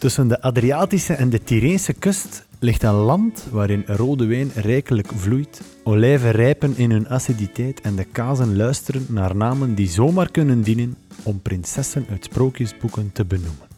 [0.00, 5.62] Tussen de Adriatische en de Tyreense kust ligt een land waarin rode wijn rijkelijk vloeit,
[5.84, 10.96] olijven rijpen in hun aciditeit en de kazen luisteren naar namen die zomaar kunnen dienen
[11.22, 13.68] om prinsessen uit sprookjesboeken te benoemen.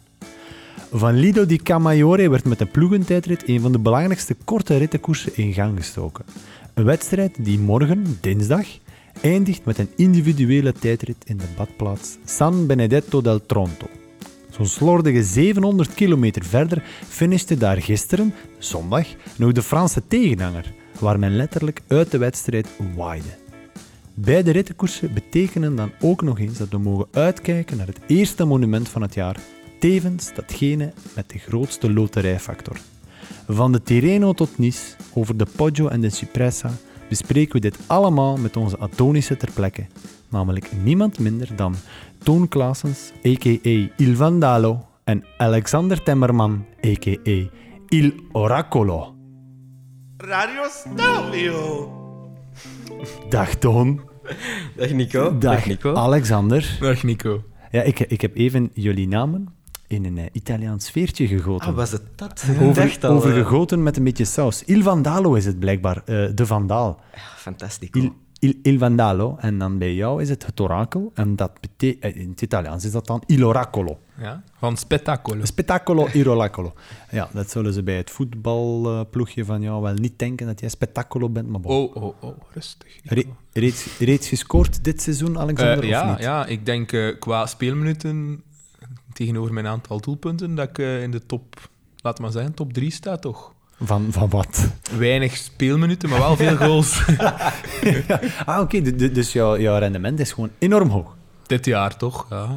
[0.91, 5.53] Van Lido di Camaiore werd met de ploegentijdrit een van de belangrijkste korte rittenkoersen in
[5.53, 6.25] gang gestoken.
[6.75, 8.67] Een wedstrijd die morgen, dinsdag,
[9.21, 13.87] eindigt met een individuele tijdrit in de badplaats San Benedetto del Tronto.
[14.63, 21.37] Zo'n slordige 700 kilometer verder finishte daar gisteren, zondag, nog de Franse tegenhanger, waar men
[21.37, 23.29] letterlijk uit de wedstrijd waaide.
[24.15, 28.89] Beide rittenkoersen betekenen dan ook nog eens dat we mogen uitkijken naar het eerste monument
[28.89, 29.37] van het jaar,
[29.79, 32.77] tevens datgene met de grootste loterijfactor.
[33.49, 36.71] Van de Tirreno tot Nice, over de Poggio en de Cipressa,
[37.09, 39.87] bespreken we dit allemaal met onze Adonische ter plekke,
[40.29, 41.75] namelijk niemand minder dan
[42.23, 43.91] Toon Klaasens, a.k.a.
[43.97, 47.51] Il Vandalo, en Alexander Temmerman, a.k.a.
[47.89, 49.15] Il Oracolo.
[50.17, 51.91] Radio Stelvio.
[53.29, 54.01] Dag Toon.
[54.77, 55.39] Dag Nico.
[55.39, 55.95] Dag, Nico.
[55.95, 56.77] Alexander.
[56.81, 57.43] Dag Nico.
[57.71, 59.49] Ja, ik, ik heb even jullie namen
[59.87, 61.69] in een eh, Italiaans veertje gegoten.
[61.69, 62.45] Ah, was het dat?
[62.61, 64.65] over, al, eh, overgegoten met een beetje saus.
[64.65, 67.01] Il Vandalo is het blijkbaar, eh, de vandaal.
[67.15, 67.99] Ja, fantastico.
[67.99, 69.37] Il, il, il Vandalo.
[69.41, 71.11] En dan bij jou is het het orakel.
[71.15, 73.99] En dat betekent, in het Italiaans is dat dan il oracolo.
[74.19, 74.43] Ja?
[74.59, 75.45] Van Spettacolo.
[75.45, 76.73] Spettacolo il oracolo.
[77.11, 81.29] Ja, dat zullen ze bij het voetbalploegje van jou wel niet denken dat jij spettacolo
[81.29, 81.73] bent, maar bon.
[81.73, 82.99] Oh, oh, oh, rustig.
[83.05, 86.19] Re- reeds, reeds gescoord dit seizoen, Alexander, Eh, of ja, niet?
[86.21, 88.43] ja, ik denk eh, qua speelminuten
[89.13, 92.91] tegenover mijn aantal doelpunten dat ik eh, in de top, laat maar zeggen, top 3
[92.91, 93.55] sta toch.
[93.85, 94.69] Van, van wat?
[94.99, 97.03] Weinig speelminuten, maar wel veel goals.
[98.47, 98.81] Ah, oké.
[99.13, 101.17] Dus jouw, jouw rendement is gewoon enorm hoog.
[101.47, 102.27] dit jaar toch?
[102.31, 102.49] Ja.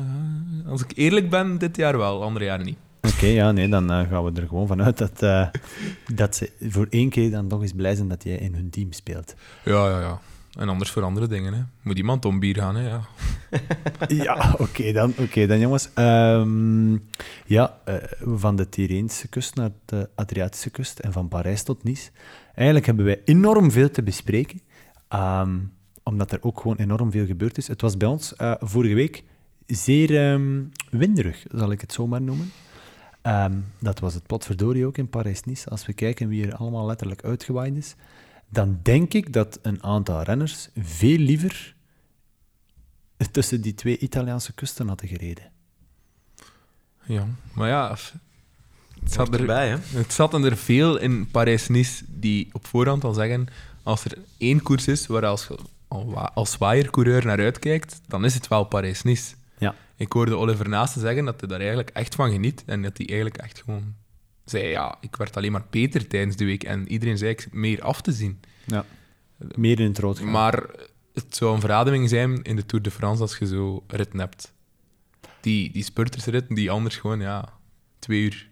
[0.68, 2.78] Als ik eerlijk ben, dit jaar wel, andere jaren niet.
[3.02, 5.48] Oké, ja, nee, dan eh, gaan we er gewoon vanuit dat, eh,
[6.14, 8.92] dat ze voor één keer dan toch eens blij zijn dat jij in hun team
[8.92, 9.36] speelt.
[9.64, 10.20] Ja, ja, ja.
[10.56, 11.54] En anders voor andere dingen.
[11.54, 11.62] Hè.
[11.82, 12.88] Moet iemand om bier gaan, hè?
[12.88, 13.02] Ja.
[14.08, 15.90] Ja, oké dan, oké dan jongens.
[15.94, 16.94] Ehm,
[17.46, 22.10] ja, eh, van de Tyreense kust naar de Adriatische kust en van Parijs tot Nice.
[22.54, 24.62] Eigenlijk hebben wij enorm veel te bespreken,
[25.08, 25.58] ehm,
[26.04, 27.68] omdat er ook gewoon enorm veel gebeurd is.
[27.68, 29.24] Het was bij ons eh, vorige week
[29.66, 32.52] zeer ehm, winderig, zal ik het zo maar noemen.
[33.80, 35.70] Dat was het potverdorie ook in Parijs-Nice.
[35.70, 37.96] Als we kijken wie er allemaal letterlijk uitgewaaid is,
[38.50, 41.76] dan denk ik dat een aantal renners veel liever
[43.32, 45.52] tussen die twee Italiaanse kusten hadden gereden.
[47.06, 47.28] ja.
[47.54, 47.98] Maar ja,
[49.04, 49.78] het zat, er, erbij, hè?
[49.98, 53.48] het zaten er veel in Parijs-Nice die op voorhand al zeggen,
[53.84, 55.48] als er één koers is waar als,
[56.34, 59.36] als waaiercoureur naar uitkijkt, dan is het wel Parijs-Nice.
[59.58, 59.76] Ja.
[59.96, 63.08] Ik hoorde Oliver Naasten zeggen dat hij daar eigenlijk echt van geniet en dat hij
[63.08, 63.96] eigenlijk echt gewoon
[64.46, 67.82] zei, ja, ik werd alleen maar beter tijdens de week en iedereen zei, ik meer
[67.82, 68.40] af te zien.
[68.66, 68.86] Ja.
[69.56, 70.32] Meer in het rood gaan.
[70.32, 70.64] Maar
[71.14, 74.54] het zou een verademing zijn in de Tour de France als je zo ritten hebt.
[75.42, 77.50] Die, die spurtersritten die anders gewoon ja,
[78.00, 78.50] twee uur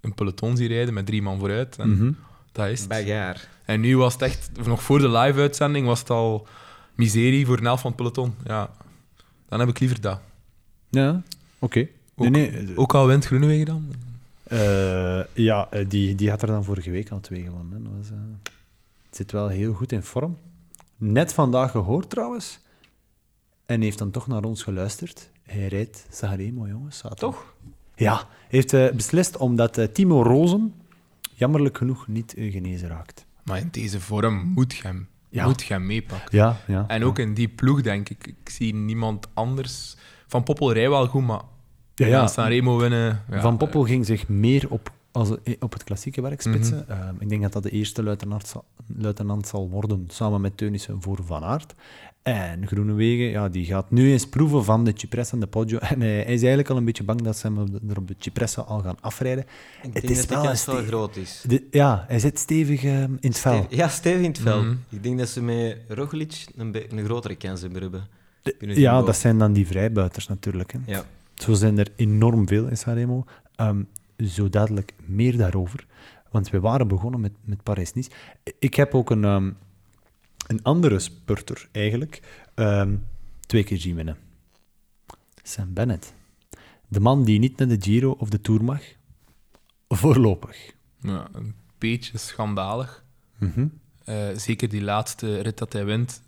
[0.00, 1.76] een peloton zien rijden met drie man vooruit.
[1.78, 2.12] En Mhm.
[2.52, 2.88] dat is het.
[2.88, 3.40] Bagarre.
[3.64, 6.46] En nu was het echt, nog voor de live-uitzending, was het al
[6.94, 8.34] miserie voor een helft van het peloton.
[8.44, 8.70] Ja,
[9.48, 10.20] dan heb ik liever dat.
[10.90, 11.22] Ja,
[11.58, 11.86] oké.
[12.16, 12.76] Ook, Nee, nee.
[12.76, 13.92] ook al wint Groenewegen dan?
[14.50, 17.82] Eh, ja, eh, die, die had er dan vorige week al twee gewonnen.
[17.84, 18.16] Dat was, eh,
[19.06, 20.36] het zit wel heel goed in vorm.
[20.96, 22.58] Net vandaag gehoord trouwens.
[23.66, 25.30] En heeft dan toch naar ons geluisterd.
[25.42, 26.98] Hij rijdt Sanremo, jongens.
[26.98, 27.30] zaterdag.
[27.30, 27.54] Toch?
[27.94, 30.74] Ja, heeft beslist omdat Timo Rozen
[31.34, 33.26] jammerlijk genoeg niet genezen raakt.
[33.44, 35.44] Maar in deze vorm moet je hem, Ja.
[35.46, 36.38] moet je hem meepakken.
[36.38, 36.84] Ja, ja.
[36.88, 38.26] En ook in die ploeg, denk ik.
[38.26, 39.96] Ik zie niemand anders.
[40.26, 41.42] Van Poppel rijdt wel goed, maar
[42.00, 42.26] Ja, ja, ja.
[42.26, 43.22] Sanremo winnen...
[43.30, 46.84] Ja, Van Poppel ging zich meer op, als, op het klassieke werk spitsen.
[46.88, 47.00] Mhm.
[47.00, 48.64] Ehm, ik denk dat dat de eerste luitenant zal,
[48.96, 51.74] luitenant zal worden, samen met Teunissen voor Van Aert.
[52.22, 55.78] En Groenewegen, ja, die gaat nu eens proeven van de Cipressa en de Poggio.
[55.78, 57.96] En hij, hij is eigenlijk al een beetje bang dat ze hem op de- er
[57.98, 59.44] op de Cipressa al gaan afrijden.
[59.44, 59.48] Ik
[59.82, 61.44] Het denk is dat wel kans wel groot is.
[61.46, 63.66] De- ja, hij zit stevig ehm, in het vel.
[63.68, 64.62] Ja, stevig in het vel.
[64.62, 64.74] Mhm.
[64.88, 67.92] Ik denk dat ze met Roglic een, een grotere kans hebben.
[68.42, 70.72] De- ja, dat zijn dan die vrijbuiters natuurlijk.
[70.72, 70.78] Hè.
[70.86, 71.04] Ja.
[71.42, 73.24] Zo zijn er enorm veel in Sanremo.
[73.54, 73.82] Ehm,
[74.28, 75.86] zo dadelijk meer daarover.
[76.30, 78.10] Want we waren begonnen met, met Parijs-Nice.
[78.58, 79.52] Ik heb ook een, ehm,
[80.46, 82.22] een andere spurter eigenlijk
[82.54, 82.96] ehm,
[83.46, 84.16] twee keer zien winnen.
[85.42, 86.14] Sam Bennett.
[86.88, 88.82] De man die niet naar de Giro of de Tour mag.
[89.88, 90.74] Voorlopig.
[91.00, 93.04] Ja, een beetje schandalig.
[93.38, 93.66] Mhm.
[94.04, 96.22] Eh, zeker die laatste rit dat hij wint.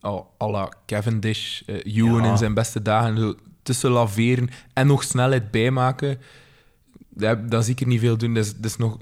[0.00, 2.30] al à la Cavendish, eh Ewan Ja.
[2.30, 3.36] in zijn beste dagen.
[3.62, 6.20] Tussen laveren en nog snelheid bijmaken.
[7.08, 8.34] dat, dat zie ik er niet veel doen.
[8.34, 8.98] Dat is, dat is nog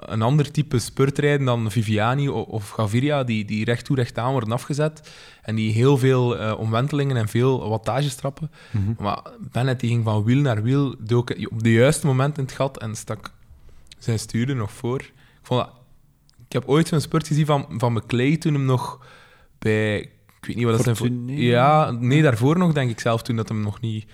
[0.00, 4.52] een ander type spurtrijden dan Viviani of Gaviria, die, die recht toe recht aan worden
[4.52, 5.12] afgezet
[5.42, 8.50] en die heel veel eh, omwentelingen en veel wattages trappen.
[8.98, 12.52] Maar Bennett die ging van wiel naar wiel, dook op de juiste moment in het
[12.52, 13.32] gat en stak
[13.98, 15.00] zijn stuur er nog voor.
[15.00, 15.12] Ik,
[15.42, 15.72] vond dat,
[16.46, 19.06] ik heb ooit zo'n spurt gezien van, van McClay toen hem nog
[19.58, 20.10] bij...
[20.42, 20.96] Ik weet niet wat dat zijn...
[20.96, 21.30] voor-?
[21.36, 24.06] Ja, nee, daarvoor nog, denk ik zelf, toen dat hem nog niet...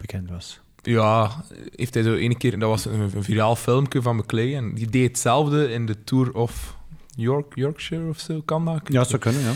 [0.00, 0.60] Bekend was.
[0.82, 1.44] Ja,
[1.76, 2.58] heeft hij zo ene keer...
[2.58, 6.34] Dat was een, een viraal filmpje van McClay en die deed hetzelfde in de Tour
[6.34, 6.76] of
[7.16, 8.80] York, Yorkshire of zo, kan dat?
[8.84, 9.52] Ja, dat zou kunnen, ja.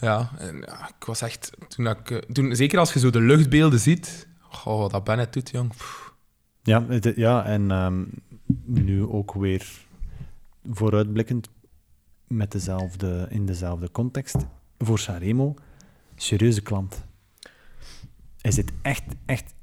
[0.00, 1.50] Ja, en ja, ik was echt...
[1.68, 4.28] Toen ik, eh, toen, zeker als je zo de luchtbeelden ziet...
[4.64, 5.68] Oh, wat dat Bennett doet, jong.
[5.76, 6.12] Pff.
[6.62, 8.04] Ja, het- ja en ehm,
[8.64, 9.66] nu ook weer
[10.70, 11.48] vooruitblikkend
[12.26, 14.36] met dezelfde, in dezelfde context.
[14.82, 15.54] Voor Sanremo,
[16.16, 17.04] serieuze klant.
[18.40, 19.54] Hij zit echt, echt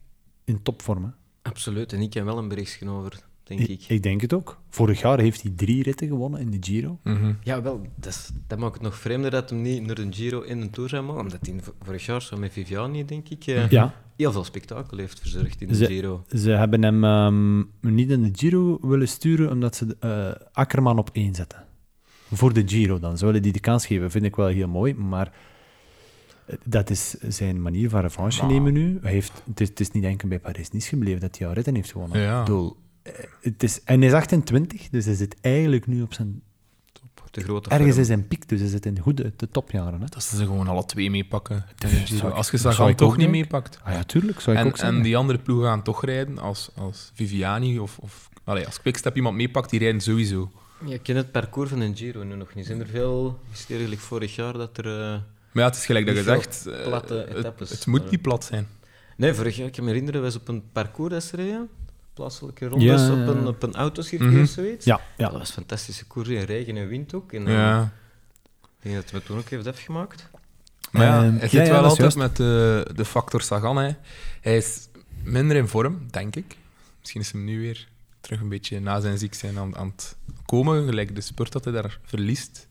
[0.44, 1.04] in topvorm.
[1.04, 1.10] hè.
[1.42, 1.94] Absoluut.
[1.94, 3.70] En ik heb wel een berichtje over, denk ik.
[3.70, 4.62] Ik, ik denk het ook.
[4.70, 7.00] Vorig jaar heeft hij drie ritten gewonnen in de Giro.
[7.04, 7.34] Mhm.
[7.44, 10.42] Ja, wel, dat, is- dat maakt het nog vreemder dat hem niet naar een Giro
[10.42, 11.22] in een Tour zou maken.
[11.22, 14.98] Omdat hij v- vorig jaar zo met Viviani, denk ik, eh, Ja, heel veel spektakel
[14.98, 16.24] heeft verzorgd in de Ze- Giro.
[16.36, 17.58] ze hebben hem ehm,
[17.96, 21.66] niet in de Giro willen sturen, omdat ze eh Akkerman op één zetten.
[22.32, 23.18] Voor de Giro dan.
[23.18, 25.32] Ze willen die de kans geven, vind ik wel heel mooi, maar
[26.64, 29.00] dat is zijn manier van revanche Maar- nemen nu.
[29.02, 31.76] Hij heeft, het, is, het is niet enkel bij Paris-Nice gebleven dat hij al ritten
[31.76, 32.20] heeft gewonnen.
[32.20, 32.40] Ja.
[32.40, 36.14] Ik bedoel, eh, het is, en hij is 28, dus hij zit eigenlijk nu op
[36.14, 36.42] zijn...
[37.32, 40.02] De grote Ergens is zijn piek, dus hij zit in de goede de topjaren.
[40.02, 40.06] Hè?
[40.10, 41.66] Dat ze ze gewoon alle twee meepakken.
[42.34, 43.80] Als je Sagan ik toch niet meepakt.
[43.84, 46.70] Ah ja, tuurlijk, zou ik En, ook en die andere ploegen gaan toch rijden als,
[46.76, 50.52] als Viviani of, of allee, als Quickstep iemand meepakt, die rijden sowieso.
[50.86, 52.66] Je kent het parcours van een Giro nu nog niet.
[52.66, 54.86] Zijn er veel, is het eigenlijk vorig jaar dat er...
[54.86, 55.10] eh,
[55.52, 58.10] Maar ja, het is gelijk dat je zegt, eh, platte het, etappes, het moet maar-
[58.12, 58.68] niet plat zijn.
[59.18, 61.70] Nee, vorig jaar, ik kan me herinneren, was op een parcours dat ze reden.
[62.14, 63.22] Plaatselijke rondes, Ja, ja, ja.
[63.22, 64.42] op een, op een autocircuit Mhm.
[64.42, 64.86] of zoiets.
[64.86, 67.34] Ja, Ja, dat was een fantastische koers in regen en wind ook.
[67.34, 67.92] En, eh, Ja.
[68.62, 70.30] Ik denk dat we het toen ook heeft afgemaakt.
[70.92, 73.78] Maar ja, Ehm, het ja, zit ja, wel altijd met de, de factor Sagan.
[73.78, 73.92] Hè.
[74.42, 74.88] Hij is
[75.24, 76.56] minder in vorm, denk ik.
[77.00, 77.88] Misschien is hem nu weer
[78.30, 80.16] terug een beetje na zijn ziek zijn aan, aan het
[80.46, 80.86] komen.
[80.86, 82.68] Gelijk de spurt dat hij daar verliest.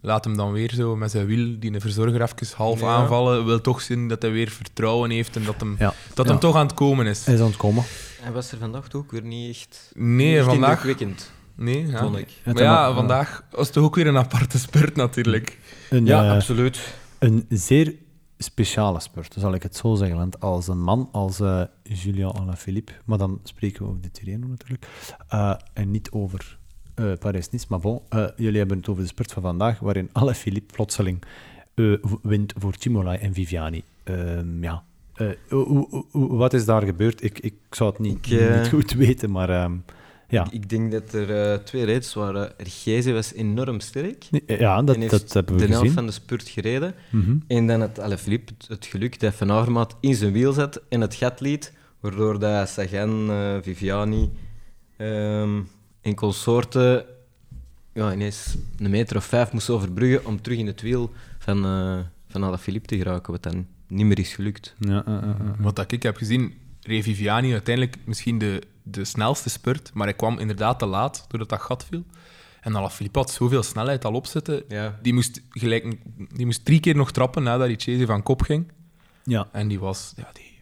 [0.00, 2.86] Laat hem dan weer zo met zijn wiel, die een verzorger even half Ja.
[2.86, 3.46] aanvallen.
[3.46, 5.94] Wil toch zien dat hij weer vertrouwen heeft en dat hem, Ja.
[6.14, 6.30] dat Ja.
[6.32, 7.24] hem toch aan het komen is.
[7.24, 7.84] Hij is aan het komen.
[8.20, 9.90] Hij was er vandaag ook weer niet echt...
[9.94, 10.70] Nee, niet echt vandaag...
[10.70, 11.98] indrukwekkend, Nee, ja.
[11.98, 12.26] vond ik.
[12.44, 15.58] Maar Het ja, vandaag was toch ook weer een aparte spurt natuurlijk.
[15.90, 16.94] Een, Ja, eh, absoluut.
[17.18, 17.94] Een zeer
[18.38, 20.16] speciale spurt, zal ik het zo zeggen.
[20.16, 24.46] Want als een man als eh Julien Alaphilippe, maar dan spreken we over de Tirreno
[24.46, 24.86] natuurlijk,
[25.28, 26.58] eh, en niet over
[26.94, 28.00] eh Paris-Nice, maar bon,
[28.36, 31.22] jullie hebben het over de spurt van vandaag, waarin Alaphilippe plotseling
[32.22, 33.82] wint voor Cimolai en Viviani.
[34.04, 34.82] Ehm, ja.
[36.10, 37.22] Wat is daar gebeurd?
[37.22, 39.76] Ik, ik zou het niet, Ik, niet goed weten, maar ehm,
[40.34, 40.46] ja.
[40.50, 42.58] Ik denk dat er eh, twee rijders waren.
[42.58, 44.24] Ergeze was enorm sterk.
[44.46, 46.94] Ja, dat, heeft dat hebben we de helft van de spurt gereden.
[47.10, 47.36] Mhm.
[47.46, 51.00] En dan had Alaphilippe het, het geluk dat Van Avermaat in zijn wiel zat en
[51.00, 54.30] het gat liet, waardoor dat Sagan, eh, Viviani
[54.96, 55.60] ehm,
[56.00, 57.04] en consorten
[57.92, 61.98] ja, ineens een meter of vijf moesten overbruggen om terug in het wiel van, eh
[62.28, 64.74] van Alaphilippe te geraken, wat dan niet meer is gelukt.
[64.78, 65.04] Ja.
[65.58, 66.54] Wat dat ik heb gezien,
[66.86, 71.48] reed Viviani uiteindelijk misschien de, de snelste spurt, maar hij kwam inderdaad te laat doordat
[71.48, 72.04] dat gat viel.
[72.60, 74.62] En Alaphilippe had zoveel snelheid al opzetten.
[74.68, 74.98] Ja.
[75.02, 75.96] Die moest, gelijk,
[76.34, 78.72] die moest drie keer nog trappen nadat Richese van kop ging.
[79.24, 79.48] ja.
[79.52, 80.12] En die was...
[80.16, 80.52] Ja, die,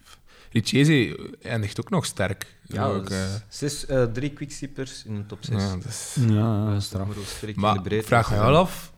[0.52, 2.56] Richese eindigt ook nog sterk.
[2.66, 5.62] Ja, Ook, dus eh, zes, eh, drie quickskippers in de top 6.
[5.62, 7.08] ja, dus- Ja, straf.
[7.54, 8.92] Maar vraag je wel af,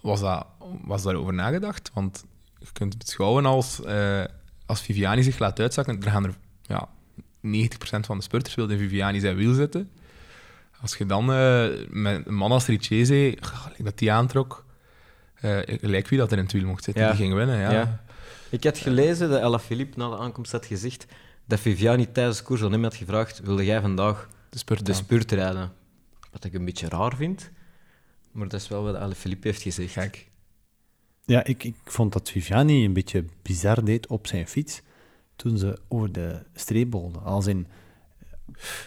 [0.00, 0.46] was, dat,
[0.84, 1.90] was daarover nagedacht?
[1.94, 2.24] Want
[2.58, 4.24] je kunt het beschouwen als, eh,
[4.68, 6.88] als Viviani zich laat uitzakken, er gaan er ja,
[7.46, 9.90] 90% van de spurters in Viviani zijn wiel zitten.
[10.80, 13.38] Als je dan eh, met een man als Richese,
[13.78, 14.64] dat die aantrok,
[15.34, 17.08] eh gelijk wie dat er in het wiel mocht zitten, Ja.
[17.08, 17.58] die ging winnen.
[17.58, 17.70] Ja.
[17.72, 18.00] Ja.
[18.50, 21.06] Ik had gelezen dat Alaphilippe na de aankomst had gezegd
[21.46, 24.92] dat Viviani tijdens de koers aan hem had gevraagd wilde jij vandaag De spurt de
[24.92, 25.72] spurt rijden?
[26.32, 27.50] Wat ik een beetje raar vind,
[28.32, 29.92] maar dat is wel wat Alaphilippe heeft gezegd.
[29.92, 30.27] Gek.
[31.28, 34.80] Ja, ik, ik vond dat Viviani een beetje bizar deed op zijn fiets
[35.36, 37.22] toen ze over de streep bolden.
[37.24, 37.66] Als in,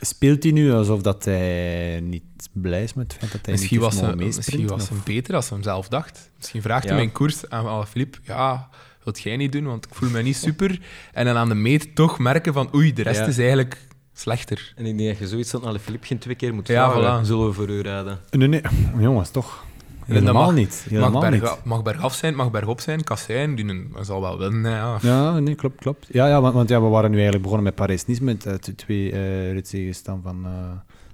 [0.01, 3.79] speelt hij nu alsof dat hij niet blij is met het feit dat hij Misschien
[3.79, 6.31] niet was, misschien was hem beter als hij hem zelf dacht.
[6.37, 6.89] Misschien vraagt Ja.
[6.89, 8.69] hij mijn koers aan Alaphilippe, ja,
[9.03, 10.79] wilt jij niet doen, want ik voel me niet super.
[11.13, 13.25] En dan aan de meet toch merken van, oei, de rest Ja.
[13.25, 14.73] is eigenlijk slechter.
[14.75, 17.23] En ik denk dat je zoiets aan Alaphilippe geen twee keer moet Ja, vragen.
[17.23, 17.25] voilà.
[17.27, 18.19] Zullen we voor u rijden?
[18.29, 18.61] Nee, nee,
[18.99, 19.65] jongens, toch.
[20.05, 20.85] Helemaal mag- niet.
[20.89, 21.55] mag, Helemaal niet.
[21.63, 23.03] mag bergaf zijn, mag bergop zijn.
[23.03, 24.71] Kassijn, die een- zal wel winnen.
[24.71, 24.97] Ja.
[25.01, 26.07] Ja, nee, klopt, klopt.
[26.11, 29.11] Ja, ja want, want ja, we waren nu eigenlijk begonnen met Parijs-Nice met eh, twee
[29.11, 30.51] eh ritzegens dan van, eh,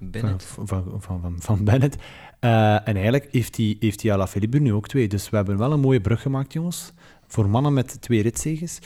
[0.00, 0.44] Bennett.
[0.44, 1.96] van, van, van, van, van Bennett.
[2.40, 5.08] Eh, en eigenlijk heeft die, heeft die Alaphilippe er nu ook twee.
[5.08, 6.92] Dus we hebben wel een mooie brug gemaakt, jongens.
[7.26, 8.78] Voor mannen met twee ritzegens.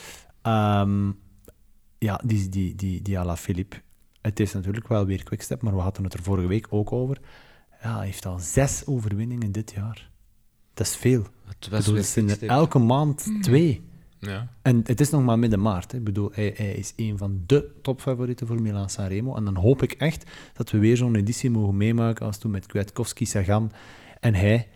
[0.43, 1.11] Ehm,
[1.99, 3.77] ja, die, die, die, die Alaphilippe.
[4.21, 7.19] Het is natuurlijk wel weer quickstep, maar we hadden het er vorige week ook over.
[7.83, 10.11] Ja, hij heeft al zes overwinningen dit jaar.
[10.75, 11.27] Dat is veel.
[11.45, 13.83] Het was bedoel, het zijn er elke maand twee.
[14.19, 14.49] Ja.
[14.63, 15.93] En het is nog maar midden maart.
[15.93, 15.99] Hè.
[15.99, 19.35] Ik bedoel, hij, hij is een van de topfavorieten voor Milan Sanremo.
[19.35, 22.67] En dan hoop ik echt dat we weer zo'n editie mogen meemaken als toen met
[22.67, 23.73] Kwiatkowski, Sagan
[24.21, 24.69] en hij,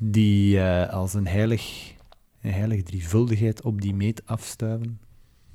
[0.00, 1.94] die eh, als een heilig,
[2.40, 5.00] een heilig drievuldigheid op die meet afstuiven.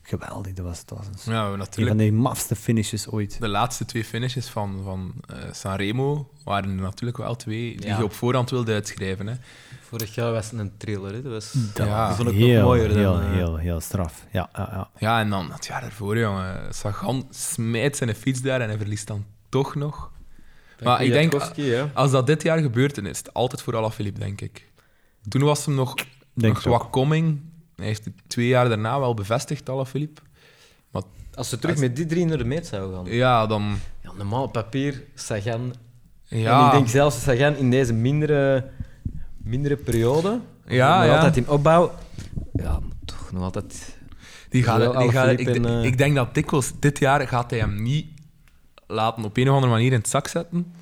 [0.03, 1.97] Geweldig, dat was, dat was een, ja, een van natuurlijk.
[1.97, 3.39] de mafste finishes ooit.
[3.39, 7.97] De laatste twee finishes van, van eh, Sanremo waren er natuurlijk wel twee die Ja.
[7.97, 9.27] je op voorhand wilde uitschrijven.
[9.27, 9.35] Hè.
[9.81, 11.13] Vorig jaar was het een thriller.
[11.13, 11.21] Hè.
[11.21, 12.97] Dat was, Dat Ja, die vond ik heel, nog mooier dan...
[12.97, 14.25] heel, eh, heel, heel straf.
[14.31, 14.89] Ja, ja, ja.
[14.97, 16.73] Ja, en dan het jaar ervoor, jongen.
[16.73, 20.11] Sagan smijt zijn fiets daar en hij verliest dan toch nog.
[20.83, 21.33] Maar ik denk-.
[21.93, 24.71] Als dat dit jaar gebeurt, dan is het altijd voor Alaphilippe, denk ik.
[25.29, 25.95] Toen was hem nog,
[26.33, 27.41] Denk nog wat coming.
[27.75, 30.21] Hij heeft het twee jaar daarna wel bevestigd, Alaphilippe.
[31.35, 33.05] Als ze terug met die drie naar de meet zouden gaan.
[33.05, 33.79] Ja, dan...
[34.01, 35.73] Ja, normaal papier, Sagan.
[36.23, 38.69] Ja, En ik denk zelfs Sagan in deze mindere,
[39.37, 41.15] mindere periode, Ja, maar ja.
[41.15, 41.91] altijd in opbouw,
[42.53, 43.97] ja, toch nog altijd...
[44.49, 47.59] Die gaat, die gaat, ik, en, eh, ik denk dat dikwijls dit jaar gaat hij
[47.59, 48.05] hem niet
[48.87, 50.73] laten op een of andere manier in het zak zetten.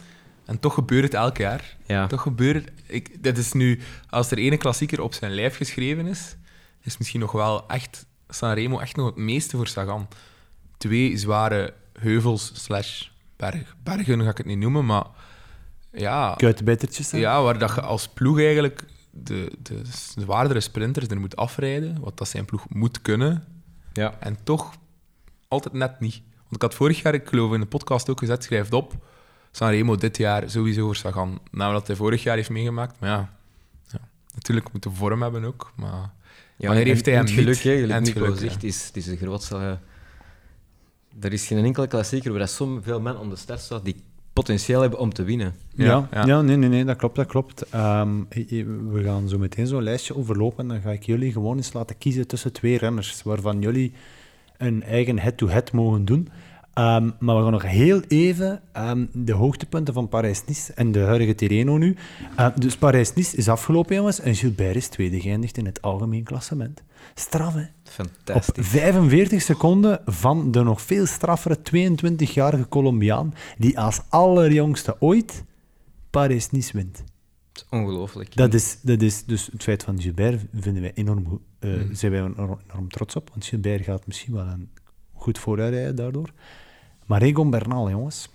[0.46, 1.78] En toch gebeurt het elk jaar.
[1.86, 2.08] Ja.
[2.08, 2.74] Toch gebeurt het.
[2.88, 3.80] Ik, dit is nu,
[4.10, 6.36] als er ene klassieker op zijn lijf geschreven is,
[6.82, 10.08] is misschien nog wel echt Sanremo echt nog het meeste voor Sagan.
[10.78, 13.76] Twee zware heuvels slash berg.
[13.84, 15.06] Bergen ga ik het niet noemen, maar
[15.92, 17.12] ja, Kuitenbijtertjes.
[17.12, 17.18] hè?
[17.18, 19.82] ja, waar dat je als ploeg eigenlijk de, de
[20.16, 23.44] zwaardere sprinters er moet afrijden, wat dat zijn ploeg moet kunnen,
[23.94, 24.14] Ja.
[24.20, 24.74] en toch
[25.48, 26.22] altijd net niet.
[26.38, 28.94] Want ik had vorig jaar, ik geloof in de podcast ook gezet, schrijf het op,
[29.52, 31.40] Sanremo dit jaar sowieso voor Sagan.
[31.52, 33.34] Nou, wat hij vorig jaar heeft meegemaakt, maar ja,
[33.92, 34.00] ja.
[34.34, 36.14] natuurlijk moet hij vorm hebben ook, maar...
[36.62, 37.64] Ja, Wanneer en- heeft hij hem het geluk, niet?
[37.64, 38.68] hè, gelijk En geluk, zegt, ja.
[38.68, 39.56] is, het is de grootste...
[39.56, 39.72] eh,
[41.26, 43.96] er is geen enkele klassieker waar zoveel men aan de start staat die
[44.34, 45.54] potentieel hebben om te winnen.
[45.76, 47.70] Ja, Ja, nee, nee, nee, dat klopt, dat klopt.
[47.70, 48.10] Ehm,
[48.90, 51.98] we gaan zo meteen zo'n lijstje overlopen en dan ga ik jullie gewoon eens laten
[51.98, 53.94] kiezen tussen twee renners, waarvan jullie
[54.58, 56.28] een eigen head-to-head mogen doen.
[56.74, 61.36] Ehm, maar we gaan nog heel even ehm, de hoogtepunten van Parijs-Nice en de huidige
[61.36, 61.96] Tirreno nu.
[62.36, 66.84] Ehm, dus Parijs-Nice is afgelopen, jongens, en Gilbert is tweede geëindigd in het algemeen klassement.
[67.16, 67.62] Straf, hè?
[67.62, 68.68] Op Fantastisch.
[68.68, 75.44] 45 seconden van de nog veel straffere 22-jarige Colombiaan, die als allerjongste ooit
[76.10, 76.98] Parijs-Nice wint.
[77.54, 78.36] Het is ongelooflijk.
[78.36, 81.94] Dat is, dat is dus het feit van Gilbert vinden wij enorm, eh, Mhm.
[81.94, 84.70] zijn wij enorm, enorm trots op, want Gilbert gaat misschien wel een
[85.22, 86.30] goed vooruitrijden daardoor.
[87.06, 88.30] Maar Egon Bernal, jongens.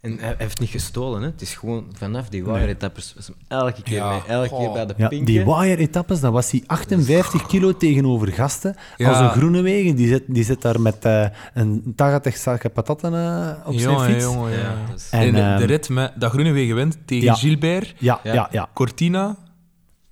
[0.00, 1.26] En hij heeft niet gestolen, hè.
[1.28, 3.14] Het is gewoon vanaf die wire-etappes.
[3.48, 4.72] elke keer Ja, mee, elke keer goh.
[4.72, 5.26] bij de Ja, pinken.
[5.26, 8.76] die wire-etappes, dat was hij 58 kilo tegenover gasten.
[8.96, 9.08] Ja.
[9.08, 13.66] Als een Groenewegen, die zit, die zit daar met eh, een 80 zakken patatten eh,
[13.68, 14.24] op zijn fiets.
[14.24, 14.74] jongen, ja.
[15.10, 17.34] En, En, de, ehm, de rit met, dat Groenewegen wint tegen Ja.
[17.34, 18.32] Gilbert, Ja, Ja.
[18.34, 18.68] ja, ja.
[18.74, 19.36] Cortina,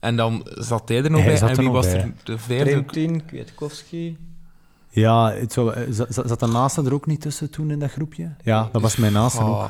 [0.00, 1.49] en dan zat hij er nog Hij bij.
[1.49, 2.00] En wie was bij.
[2.00, 2.65] er de vijfde?
[2.71, 4.17] Trentin, Kwiatkowski.
[4.99, 7.90] Ja, het zou, eh, zat, zat de naaste er ook niet tussen toen in dat
[7.90, 8.35] groepje?
[8.43, 9.49] Ja, dat was mijn naaste Oh.
[9.62, 9.69] ook.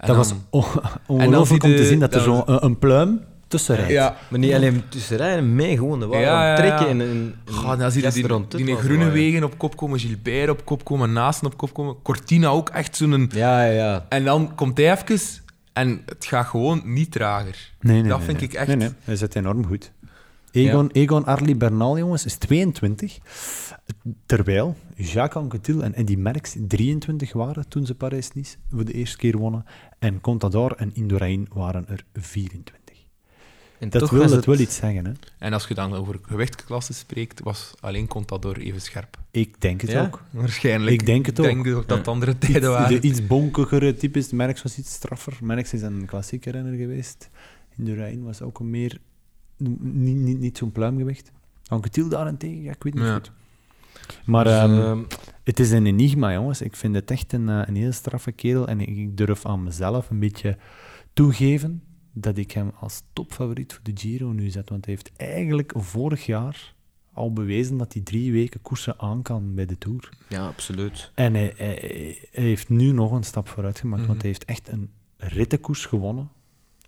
[0.00, 2.52] En Dat was dan- on- zie ongelooflijk om je te zien dat er dat zo
[2.52, 3.90] een, een pluim tussen rijdt.
[3.90, 6.90] Ja, Maar niet alleen tussen rijden, mee gewoon de Ja, ja, trekken ja.
[6.92, 9.76] en, en, en Goh, dan zie je die, rond die, was groene wegen op kop
[9.76, 13.30] komen, Gilbert op kop komen, Naasten op kop komen, Cortina ook echt zo'n...
[13.34, 14.06] Ja, ja, ja.
[14.08, 15.18] En dan komt hij even
[15.72, 17.72] en het gaat gewoon niet trager.
[17.80, 18.48] Nee, nee, Dat nee, vind nee.
[18.48, 19.92] ik echt- Nee, nee, hij zit enorm goed.
[20.52, 23.18] Egon, Egon Arlie Bernal, jongens, is 22.
[24.26, 29.36] Terwijl Jacques Anquetil en Eddy Merckx 23 waren toen ze Parijs-Nice voor de eerste keer
[29.38, 29.64] wonnen.
[29.98, 32.78] En Contador en Indurain waren er 24.
[33.78, 34.46] En Dat wil, was dat het...
[34.46, 35.12] wil iets zeggen, hè?
[35.38, 39.16] En als je dan over gewichtklassen spreekt, was alleen Contador even scherp.
[39.30, 40.02] Ik denk het Ja?
[40.04, 40.22] ook.
[40.30, 40.92] Waarschijnlijk.
[41.00, 41.46] Ik denk het ook.
[41.46, 43.00] denk dat dat andere Iets, tijden waren.
[43.00, 44.32] de iets bonkigere types.
[44.32, 45.38] Merckx was iets straffer.
[45.42, 47.30] Merckx is een klassieke renner geweest.
[47.76, 48.98] Indurain was ook een meer...
[49.56, 51.32] Niet, niet, niet zo'n pluimgewicht.
[51.66, 53.14] Anquetil daarentegen, ja, ik weet niet Ja.
[53.14, 53.32] goed.
[54.24, 55.02] Maar Dus, ehm, ehm,
[55.44, 56.60] het is een enigma, jongens.
[56.60, 58.68] Ik vind het echt een, eh, een heel straffe kerel.
[58.68, 60.56] En ik, durf aan mezelf een beetje
[61.12, 64.68] toegeven dat ik hem als topfavoriet voor de Giro nu zet.
[64.68, 66.74] Want hij heeft eigenlijk vorig jaar
[67.12, 70.08] al bewezen dat hij drie weken koersen aan kan bij de Tour.
[70.28, 71.10] ja, absoluut.
[71.14, 74.08] En hij, hij- hij heeft nu nog een stap vooruit gemaakt, Mhm.
[74.10, 76.30] want hij heeft echt een rittenkoers gewonnen.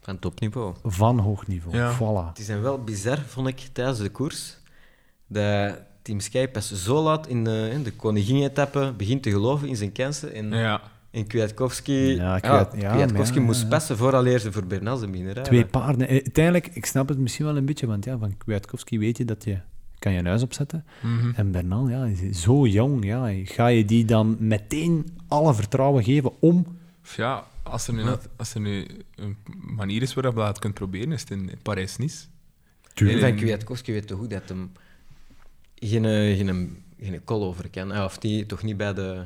[0.01, 0.75] Van topniveau.
[0.83, 1.77] van hoog niveau.
[1.77, 1.97] Ja.
[1.97, 2.29] Voilà.
[2.29, 4.59] Het is een wel bizar, vond ik, tijdens de koers.
[5.27, 9.77] Dat Team Sky pas zo laat in de, in de koningin-etappe begint te geloven in
[9.77, 10.35] zijn kansen.
[10.35, 10.81] En, Ja.
[11.11, 13.69] en Kwiatkowski, Ja, Kwiat- ja, Kwiatkowski ja, moest ja.
[13.69, 15.43] passen vooraleer ze voor Bernal zijn.
[15.43, 16.07] Twee paarden.
[16.09, 19.25] Eh, Uiteindelijk, ik snap het misschien wel een beetje, want ja, van Kwiatkowski weet je
[19.25, 19.59] dat je
[19.99, 20.85] kan je een huis opzetten.
[21.01, 21.31] Mhm.
[21.35, 23.05] En Bernal, ja, is zo jong.
[23.05, 26.67] Ja, ga je die dan meteen alle vertrouwen geven om...
[27.17, 29.37] Ja, als er, nu, net- als er nu een
[29.77, 32.25] manier is waarop je dat kunt proberen, is het in Parijs-Nice.
[32.95, 34.73] En van En- Kwiatkowski weet toch goed dat hem
[35.89, 37.91] geen, eh, geen, geen call over kan.
[37.91, 39.25] Ah, Of die, toch niet bij de,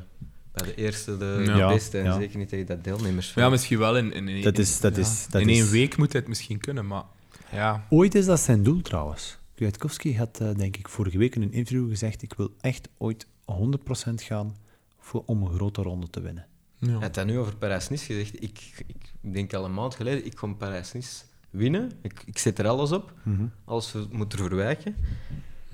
[0.51, 1.97] bij de eerste, de, beste.
[1.97, 2.17] En ja.
[2.17, 3.33] zeker niet tegen dat deelnemers.
[3.33, 5.71] Ja, misschien wel in, in, in, Dat is- dat ja, is- dat in is- één
[5.71, 7.03] week moet hij het misschien kunnen, maar
[7.51, 7.85] ja.
[7.89, 9.37] Ooit is dat zijn doel, trouwens.
[9.55, 13.25] Kwiatkowski had, eh, denk ik, vorige week in een interview gezegd ik wil echt ooit
[13.45, 14.55] 100% gaan
[14.99, 16.45] voor, om een grote ronde te winnen.
[16.79, 16.87] ja.
[16.87, 18.43] Hij had dat nu over Parijs-Nice gezegd.
[18.43, 21.91] Ik, ik denk al een maand geleden, ik ga Parijs-Nice winnen.
[22.01, 23.13] Ik, ik zet er alles op.
[23.65, 24.95] Alles ver- moet er verwijken.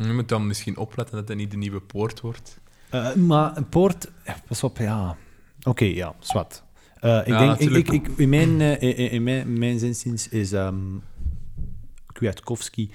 [0.07, 2.59] Je moet dan misschien opletten dat hij niet de nieuwe poort wordt.
[2.89, 5.17] Eh, maar een poort, eh, pas op, ja.
[5.63, 6.63] Oké, ja, zwart.
[6.99, 7.87] Eh, ik Ja, denk, ik, natuurlijk.
[7.91, 10.75] ik, ik- in mijn, in, in mijn, mijn zinziens is ehm
[12.13, 12.91] Kwiatkowski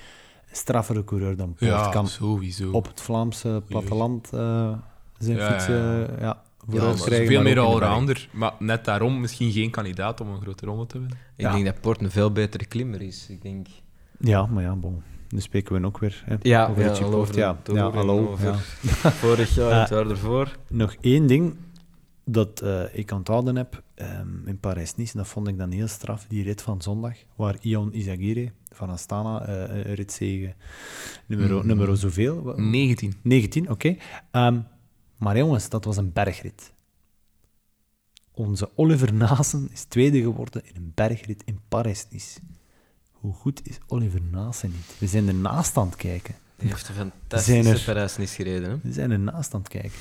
[0.51, 1.71] een straffere coureur dan Poort.
[1.71, 2.71] Ja, kan sowieso.
[2.71, 4.73] op het Vlaamse platteland eh,
[5.19, 5.67] zijn Ja, fiets
[6.21, 7.27] ja, vooruit krijgen.
[7.27, 11.17] veel meer allrounder, maar net daarom misschien geen kandidaat om een grote ronde te winnen.
[11.37, 11.53] Ik Ja.
[11.53, 13.27] denk dat Poort een veel betere klimmer is.
[13.29, 13.67] Ik denk...
[14.19, 15.03] Ja, maar ja, bon.
[15.29, 18.29] Nu spreken we ook weer hè, Ja, over ja, over de Ja, ja, hallo.
[18.29, 18.57] over- ja.
[19.25, 20.57] Vorig jaar en het jaar ervoor.
[20.69, 21.55] Nog één ding
[22.25, 26.43] dat eh, ik onthouden heb ehm, in Parijs-Nice, dat vond ik dan heel straf, die
[26.45, 30.55] rit van zondag, waar Ion Izagirre van Astana eh een ritzege
[31.27, 33.15] nummer, nummer zoveel, wa- 19.
[33.23, 33.97] 19, oké.
[34.31, 34.61] Ehm,
[35.19, 36.73] maar jongens, dat was een bergrit.
[38.33, 42.41] Onze Oliver Naassen is tweede geworden in een bergrit in Parijs-Nice.
[43.21, 44.95] Hoe goed is Oliver Naassen niet?
[44.99, 46.35] We zijn ernaast aan het kijken.
[46.57, 48.71] Die heeft een fantastische Parijs-Nice gereden.
[48.71, 48.77] Hè?
[48.83, 49.93] We zijn ernaast aan het kijken.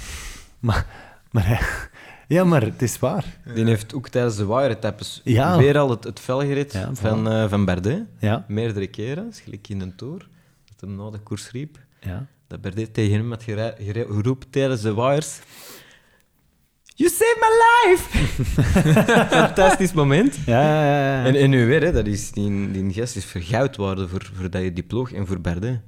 [0.59, 0.85] Maar,
[1.31, 1.89] maar
[2.27, 3.37] ja, maar het is waar.
[3.55, 5.57] Die heeft ook tijdens de wire-etappes Ja.
[5.57, 8.03] weer al het, het vel gered Ja, van, eh, van Bardet.
[8.19, 10.27] Ja, Meerdere keren, gelijk in een tour.
[10.65, 11.79] Dat hem na de koers riep.
[11.99, 12.25] ja.
[12.47, 15.39] Dat Bardet tegen hem had geroepen tijdens de wires.
[16.99, 18.03] You saved my life!
[19.45, 20.35] Fantastisch moment.
[20.45, 21.19] Ja, ja, ja.
[21.19, 21.25] ja.
[21.25, 24.49] En, en nu weer, hè, dat is, die, die gest is vergoud worden voor, voor
[24.49, 25.79] dat je die ploeg en voor Bardet.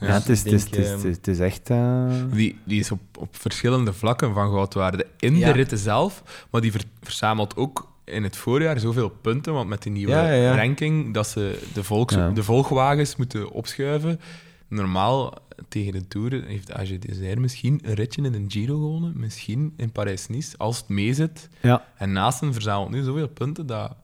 [0.00, 1.70] Ja, het, is, ik het, is, het, is, het is echt...
[1.70, 5.04] eh, Die, die is op, op verschillende vlakken van goud waard.
[5.18, 5.46] In Ja.
[5.46, 9.82] de ritten zelf, maar die ver- verzamelt ook in het voorjaar zoveel punten, want met
[9.82, 10.56] die nieuwe Ja, ja, ja.
[10.56, 12.30] ranking, dat ze de, volks, Ja.
[12.30, 14.20] de volgwagens moeten opschuiven.
[14.68, 15.34] Normaal,
[15.68, 19.92] tegen de Tour, heeft AG Desert misschien een ritje in een Giro gewonnen, misschien in
[19.92, 21.48] Parijs-Nice, als het meezit.
[21.60, 23.96] ja, En naast hem verzamelt nu zoveel punten dat,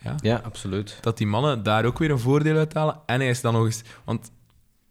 [0.00, 0.98] ja, Ja, absoluut.
[1.00, 3.00] dat die mannen daar ook weer een voordeel uit halen.
[3.06, 3.82] En hij is dan nog eens...
[4.04, 4.30] Want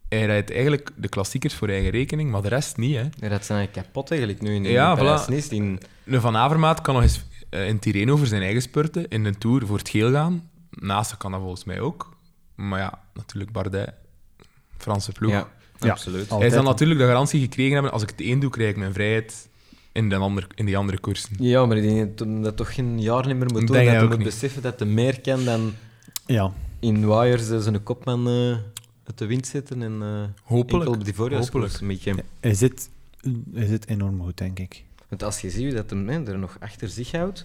[0.08, 3.28] hij rijdt eigenlijk de klassiekers voor eigen rekening, maar de rest niet, hè.
[3.28, 4.94] Dat zijn kapot eigenlijk nu in de Ja.
[4.94, 5.48] Parijs-Nice.
[5.48, 9.24] Die- Een Van Avermaat kan nog eens eh, in Tirreno voor zijn eigen spurten in
[9.24, 10.50] een Tour voor het geel gaan.
[10.70, 12.16] Naast kan dat volgens mij ook.
[12.54, 13.92] Maar ja, natuurlijk Bardet,
[14.76, 15.30] Franse ploeg.
[15.30, 15.90] Ja, Ja.
[15.90, 16.30] absoluut.
[16.30, 18.92] Hij zal natuurlijk de garantie gekregen hebben, als ik het één doe, krijg ik mijn
[18.92, 19.48] vrijheid
[19.92, 21.30] in, de ander, in die andere koersen.
[21.38, 23.76] Ja, maar ik denk dat toch geen jaar niet meer moet doen.
[23.76, 24.26] denk Dat moet niet.
[24.26, 25.72] beseffen dat hij meer kan dan
[26.26, 26.52] ja.
[26.80, 28.56] in Wires eh, zijn kopman eh
[29.04, 30.90] uit de wind zitten en eh Hopelijk.
[30.90, 32.14] op die voorjaarskoers een beetje.
[32.40, 32.90] Hij, zit,
[33.54, 34.84] hij zit enorm goed, denk ik.
[35.08, 37.44] Want als je ziet dat hem hè, er nog achter zich houdt,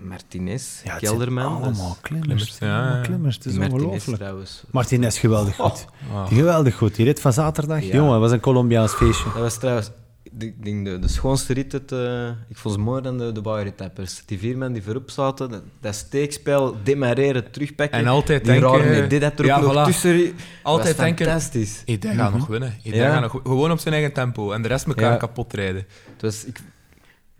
[0.00, 2.56] Martinez, Ja, Kelderman, allemaal klimmers.
[2.60, 3.02] ja, allemaal ja.
[3.02, 3.34] klimmers.
[3.36, 4.18] Het is die Martinez ongelooflijk.
[4.18, 4.64] trouwens.
[4.70, 5.84] Martinez, geweldig goed.
[6.12, 6.26] Ah.
[6.26, 6.94] Geweldig goed.
[6.94, 7.94] Die rit van zaterdag, Ja.
[7.94, 9.24] jongen, dat was een Colombiaans feestje.
[9.24, 9.90] Dat was trouwens
[10.32, 11.72] de, ik denk de, de schoonste rit.
[11.72, 14.22] Het, eh, ik vond ze mooier dan de, de Bauer-etappers.
[14.26, 17.98] Die vier man die voorop zaten, dat, dat steekspel, demareren, terugpakken.
[17.98, 19.84] En altijd die denken- rare idee dat er Ja, ook nog voilà.
[19.86, 20.32] tussen...
[20.62, 21.82] Altijd denken, fantastisch.
[21.84, 22.74] die gaat nog winnen.
[22.82, 23.12] Die Ja.
[23.12, 24.52] gaat nog, gewoon op zijn eigen tempo.
[24.52, 25.16] En de rest elkaar Ja.
[25.16, 25.86] kapot rijden.
[26.12, 26.60] Het was, ik,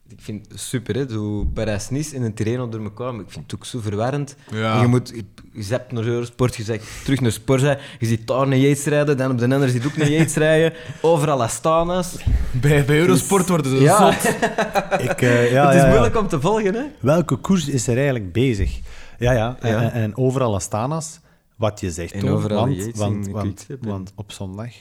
[0.08, 3.14] ik vind het super, hè, zo Parijs-Nice en een terrein door elkaar.
[3.14, 4.36] Maar ik vind het ook zo verwarrend.
[4.50, 4.74] Ja.
[4.74, 8.26] En Je, moet, je, je zapt naar Eurosport, je zegt terug naar Sporza, je ziet
[8.26, 10.72] daar een Yates rijden, dan op de andere ziet ook een Yates rijden.
[11.02, 12.16] Overal Astana's.
[12.50, 14.34] Bij, bij Eurosport worden ze Ja, zot.
[15.10, 16.84] Ik, eh, ja, het is moeilijk om te volgen, hè?
[17.00, 18.80] Welke koers is er eigenlijk bezig?
[19.18, 19.56] Ja, ja.
[19.92, 21.20] En, overal Astana's,
[21.56, 24.72] wat je zegt, En overal want, Yates want, in want, want op zondag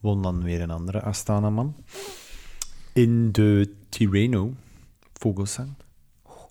[0.00, 1.74] won dan weer een andere Astana-man.
[2.92, 4.52] In de Tirreno,
[5.12, 5.74] Vogelsang.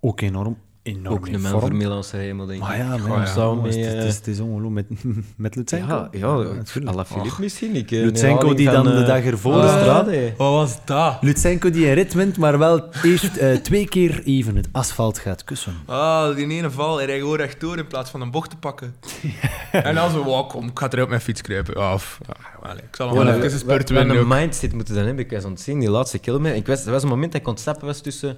[0.02, 0.58] Ook enorm.
[0.86, 2.68] Enorm Ook in een man voor Milanse hemel, denk ik.
[2.68, 4.90] Maar ja, maar Oh ja, samen jongens, met, het, is, eh, het is- is ongelooflijk
[4.90, 5.04] met,
[5.38, 5.94] met Lutsenko.
[5.94, 6.96] Ja, ja, natuurlijk.
[6.96, 7.76] Alaphilippe misschien.
[7.76, 9.54] Ik, eh, Lutsenko een die dan van, de eh, dag ervoor...
[9.54, 10.34] Andrade.
[10.38, 11.18] Wat was dat?
[11.22, 15.44] Lutsenko die een rit wint, maar wel eerst eh, twee keer even het asfalt gaat
[15.44, 15.74] kussen.
[15.86, 18.96] Ah, die ene val, hij rijdt gewoon rechtdoor in plaats van een bocht te pakken.
[19.72, 21.80] En dan zo, wow, kom, ik ga er op mijn fiets kruipen.
[21.82, 22.20] Ja, of,
[22.64, 24.28] ja, ik zal nog wel Ja, even een wat- spurt wat winnen een ook.
[24.40, 25.26] mindset moeten dan hebben.
[25.26, 26.58] Ik was aan het zien, die laatste kilometer.
[26.58, 28.38] Ik was, er was een moment dat ik aan het stappen was tussen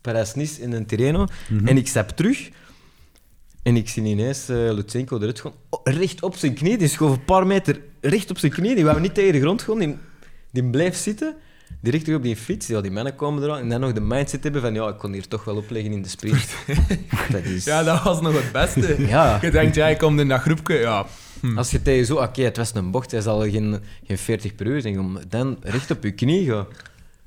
[0.00, 1.26] Parijs-Nice en een Tirreno.
[1.48, 1.66] Mhm.
[1.66, 2.50] En ik stap terug.
[3.62, 6.78] En ik zie ineens eh Lutsenko eruit gewoon oh, recht op zijn knie.
[6.78, 8.74] Die schoof een paar meter recht op zijn knie.
[8.74, 9.78] Die wou niet tegen de grond gaan.
[9.78, 9.96] Die,
[10.50, 11.34] die bleef zitten.
[11.80, 12.66] Die richting op die fiets.
[12.66, 13.60] Ja, die mannen komen eraan.
[13.60, 16.02] En dan nog de mindset hebben van ja, ik kon hier toch wel opleggen in
[16.02, 16.54] de sprint.
[17.32, 17.64] dat is...
[17.64, 18.96] Ja, dat was nog het beste.
[19.08, 19.38] Ja.
[19.42, 21.06] Je denkt, ja, je komt in dat groepje, ja.
[21.40, 21.58] Hm.
[21.58, 24.66] Als je tegen zo, oké, het was een bocht, hij zal geen, geen 40 per
[24.66, 26.66] uur zijn, dan recht op je knie gaan.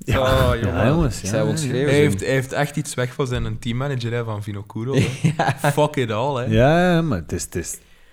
[0.04, 0.14] Ja,
[0.54, 0.86] Ja, jongen.
[0.86, 1.20] jongens.
[1.20, 1.46] Ja.
[1.46, 4.94] Hij heeft, hij heeft echt iets weg van zijn teammanager hè, van Vinocuro.
[4.94, 5.00] hè.
[5.72, 6.44] Fuck it all, hè.
[6.44, 7.02] ja.
[7.02, 7.70] Maar het is, het is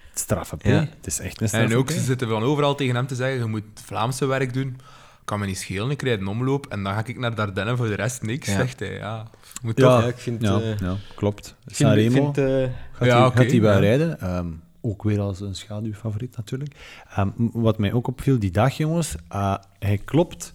[0.10, 0.64] het straffe P.
[0.66, 0.80] Ja.
[0.80, 3.38] Het is echt een straffe En ook, ze zitten van overal tegen hem te zeggen,
[3.40, 4.78] je moet Vlaamse werk doen.
[5.26, 7.88] Kan me niet schelen, ik krijg een omloop en dan ga ik naar Dardenne voor
[7.88, 8.54] de rest niks, Ja.
[8.54, 8.94] zegt hij.
[8.98, 9.28] Ja,
[9.62, 10.02] moet Ja, toch...
[10.02, 11.48] Ja, ik vind, ja, eh, ja, klopt.
[11.48, 13.80] ik vind, Sanremo vind, eh, gaat Ja, hij oké, gaat hij wel ja.
[13.80, 14.20] rijden.
[14.20, 14.48] Ehm,
[14.82, 16.76] ook weer als een schaduwfavoriet natuurlijk.
[17.16, 20.54] Ehm, wat mij ook opviel die dag, jongens, eh, hij klopt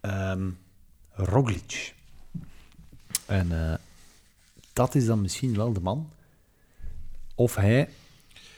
[0.00, 0.40] ehm
[1.14, 1.94] Roglic.
[3.26, 3.74] En eh,
[4.72, 6.10] dat is dan misschien wel de man.
[7.34, 7.88] Of hij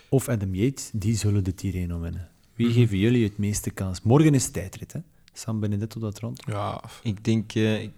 [0.09, 2.29] of Adam Yates, die zullen de Tirreno winnen.
[2.55, 2.75] Wie Mhm.
[2.75, 4.01] geven jullie het meeste kans?
[4.03, 5.01] Morgen is tijdrit, hè?
[5.33, 6.43] Sam Benedetto dat rond.
[6.47, 7.93] Ja, ik denk eh, ik-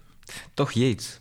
[0.54, 1.20] toch Yates.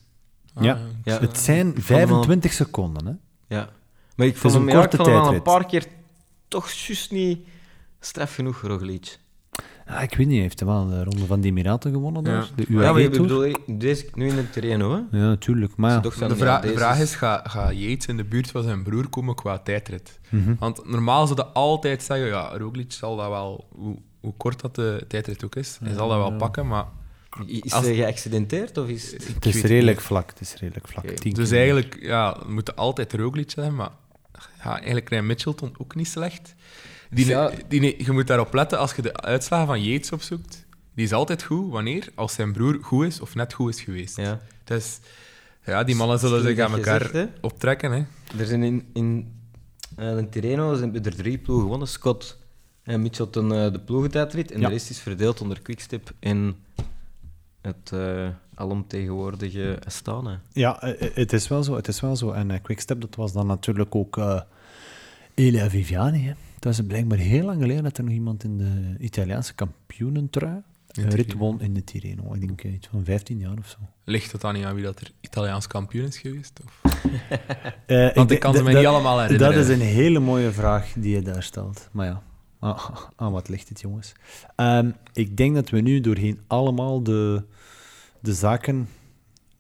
[0.54, 0.80] ah, Ja.
[1.04, 1.20] Ja.
[1.20, 3.14] Het zijn vond hem al- 25 seconden, hè?
[3.56, 3.70] Ja.
[4.16, 5.54] Maar ik is vond hem, een ja, ik korte vond hem al een tijdrit.
[5.54, 5.86] paar keer
[6.48, 7.40] toch juist niet
[8.00, 9.20] straf genoeg, Roglic.
[9.86, 12.30] Ah, ik weet niet, hij heeft wel de Ronde van de Emiraten gewonnen Ja.
[12.32, 12.50] daar.
[12.56, 13.52] De Ja, maar je UAE-tour.
[13.52, 15.18] bedoel, deze nu in het terreno, hè?
[15.18, 15.76] Ja, natuurlijk.
[15.76, 19.36] Maar De, ja, vraag is, gaat ga Yates in de buurt van zijn broer komen
[19.36, 20.20] qua tijdrit?
[20.30, 20.56] Mhm.
[20.60, 24.76] Want normaal zou je altijd zeggen, ja, Roglic zal dat wel, hoe, hoe kort dat
[24.76, 26.86] de tijdrit ook is, hij zal dat wel pakken, maar...
[27.46, 29.12] Is Als- hij geaccidenteerd of is...
[29.12, 30.30] Het is redelijk vlak.
[30.30, 31.04] Het is redelijk vlak.
[31.04, 31.14] Oké.
[31.14, 31.58] 10 Dus kilometer.
[31.58, 33.90] eigenlijk, ja, we moeten altijd Roglic zijn, maar
[34.64, 36.56] ja, eigenlijk rijdt Mitchelton ook niet slecht.
[37.10, 37.52] Die, Ja.
[37.68, 40.66] die, je moet daarop letten als je de uitslagen van Yates opzoekt.
[40.96, 44.18] Die is altijd goed wanneer als zijn broer goed is of net goed is geweest.
[44.18, 44.40] Ja.
[44.64, 45.00] Dus
[45.66, 47.26] ja, die mannen zullen zich aan elkaar hè.
[47.42, 47.92] optrekken.
[47.92, 48.04] Hè.
[48.40, 49.34] Er zijn in, in
[49.96, 51.88] eh, een Tirreno zijn er drie ploegen gewonnen.
[51.88, 52.38] Scott
[52.84, 54.52] en Mitchelton eh, de ploegentijdrit.
[54.52, 54.68] En Ja.
[54.68, 56.56] de rest is verdeeld onder Quickstep en
[57.62, 60.42] het eh alomtegenwoordige Astana.
[60.54, 61.76] Ja, eh, eh, het is wel zo.
[61.76, 62.32] Het is wel zo.
[62.32, 64.42] En eh, Quickstep, dat was dan natuurlijk ook eh
[65.34, 66.24] Elia Viviani.
[66.26, 66.34] Hè.
[66.66, 71.04] Het was blijkbaar heel lang geleden dat er nog iemand in de Italiaanse kampioenentrui een
[71.04, 71.38] rit Tirreno.
[71.38, 72.34] won in de Tirreno.
[72.34, 73.78] Ik denk eh, iets van 15 jaar of zo.
[74.04, 76.60] Ligt het dan niet aan wie dat er Italiaans kampioen is geweest?
[76.66, 76.82] Of?
[77.86, 79.56] Eh, Want ik kan ze dat- mij dat- niet allemaal herinneren.
[79.56, 81.90] Dat is een hele mooie vraag die je daar stelt.
[81.92, 82.22] Maar ja,
[82.60, 84.14] ah, aan wat ligt het, jongens?
[84.56, 87.44] Ehm, ik denk dat we nu doorheen allemaal de,
[88.20, 88.88] de zaken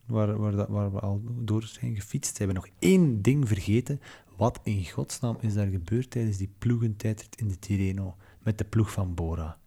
[0.06, 4.02] waar, waar, dat- waar we al door zijn gefietst, hebben nog één ding vergeten.
[4.36, 8.92] Wat in godsnaam is daar gebeurd tijdens die ploegentijdrit in de Tirreno met de ploeg
[8.92, 9.58] van Bora?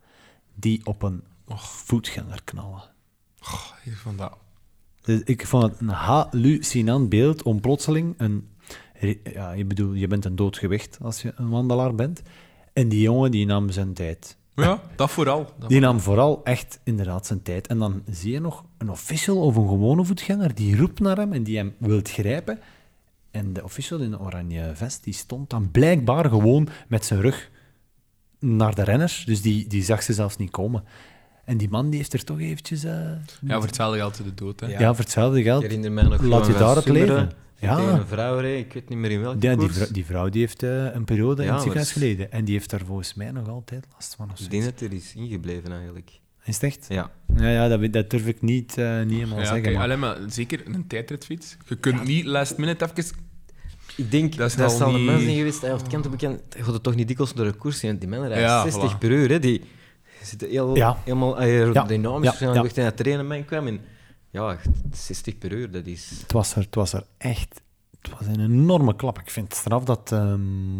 [0.54, 1.22] Die op een
[1.56, 2.82] voetganger knallen.
[3.42, 4.36] Oh, ik vond dat...
[5.00, 8.48] Dus ik vond het een hallucinant beeld om plotseling een...
[9.32, 12.22] Ja, je bedoel, je bent een doodgewicht als je een wandelaar bent.
[12.72, 14.36] En die jongen die nam zijn tijd.
[14.54, 15.52] Ja, dat vooral.
[15.58, 17.66] Dat Die nam vooral echt inderdaad zijn tijd.
[17.66, 21.32] En dan zie je nog een official of een gewone voetganger die roept naar hem
[21.32, 22.58] en die hem wilt grijpen.
[23.30, 27.50] En de official in een oranje vest die stond dan blijkbaar gewoon met zijn rug
[28.38, 29.24] naar de renners.
[29.24, 30.84] Dus die, die zag ze zelfs niet komen.
[31.44, 32.84] En die man die heeft er toch eventjes...
[32.84, 32.92] eh,
[33.40, 34.60] Ja, voor hetzelfde geld de dood.
[34.60, 34.66] Hè.
[34.66, 35.62] ja, voor hetzelfde Ik geld.
[35.62, 37.30] herinner mij nog Laat je daar het leven.
[37.60, 37.76] Ja.
[37.76, 40.40] Tegen een vrouw reed, ik weet niet meer in welke Ja, die die vrouw die
[40.40, 42.32] heeft eh, een periode in Ja, het ziekenhuis geleden.
[42.32, 44.30] En die heeft daar volgens mij nog altijd last van.
[44.38, 46.10] Ik denk dat er is ingebleven eigenlijk.
[46.48, 46.86] Is het echt?
[46.88, 47.10] Ja.
[47.36, 49.72] Ja, ja dat, durf ik niet, eh, niet helemaal Ja, zeggen.
[49.72, 51.56] maar- alleen maar zeker een tijdritfiets.
[51.66, 53.16] Je kunt niet last minute even...
[53.96, 56.40] Ik denk, Dat dat, is dat al de zijn geweest, hij heeft kent op bekend,
[56.48, 58.98] gaat het toch niet dikwijls door de koers zien, die mannen rijden Ja, 60 voilà.
[58.98, 59.62] per uur, hè, die
[60.22, 60.98] zitten heel, Ja.
[61.04, 62.70] helemaal aerodynamisch, Ja, ja, ja, ja, ja.
[62.74, 62.82] ja.
[62.82, 63.80] het trainen mee kwam en
[64.30, 64.58] ja,
[64.92, 66.10] 60 per uur, dat is...
[66.22, 67.60] Het, was er, het was er echt...
[68.00, 69.18] Het was een enorme klap.
[69.18, 70.34] Ik vind het straf dat eh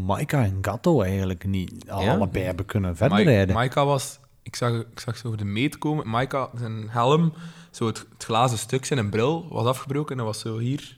[0.06, 2.14] Maika en Gatto eigenlijk niet al Ja?
[2.14, 3.54] allebei hebben kunnen verder rijden.
[3.54, 4.18] Maika was...
[4.48, 6.08] Ik zag, ik zag zo over de meet komen.
[6.08, 7.32] Maika, zijn helm,
[7.70, 10.10] zo het, het glazen stuk, zijn bril was afgebroken.
[10.10, 10.96] En dat was zo hier,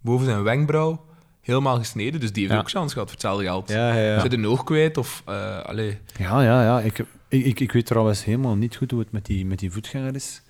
[0.00, 1.04] boven zijn wenkbrauw,
[1.40, 2.20] helemaal gesneden.
[2.20, 2.60] Dus die heeft Ja.
[2.60, 3.68] ook kans gehad voor hetzelfde geld.
[3.68, 5.22] Ja, ja, Zit een oog kwijt of...
[5.26, 5.98] eh allee.
[6.18, 6.80] Ja, ja, ja.
[6.80, 9.70] Ik, ik, ik, ik weet trouwens helemaal niet goed hoe het met die, met die
[9.72, 10.42] voetganger is.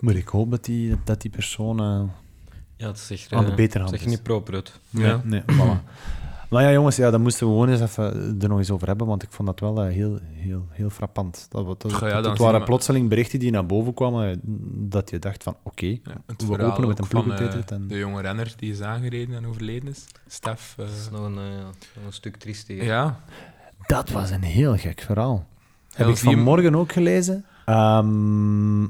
[0.00, 1.80] Maar ik hoop dat die, dat die persoon...
[1.80, 2.02] eh,
[2.76, 4.04] Ja, het is echt, Aan de eh, betere hand is.
[4.04, 4.72] niet proper uit.
[4.90, 5.20] Ja.
[5.24, 5.78] Nee, voilà.
[6.50, 9.06] Maar ja, jongens, ja, daar moesten we gewoon eens even er nog eens over hebben,
[9.06, 11.46] want ik vond dat wel eh, heel, heel, heel frappant.
[11.50, 14.40] Dat, dat, ja, waren we- plotseling berichten die naar boven kwamen,
[14.90, 17.98] dat je dacht van, oké, Ja, het We verhaal openen met een eh, en- De
[17.98, 20.06] jonge renner die is aangereden en overleden is.
[20.26, 20.74] Stef.
[20.78, 21.62] eh, Dat is nog een, ja,
[21.94, 22.84] nog een stuk triestiger.
[22.84, 23.20] ja,
[23.86, 25.46] dat was een heel gek verhaal.
[25.94, 27.44] Heb Ja, ik vanmorgen ook gelezen.
[27.64, 28.86] Ehm,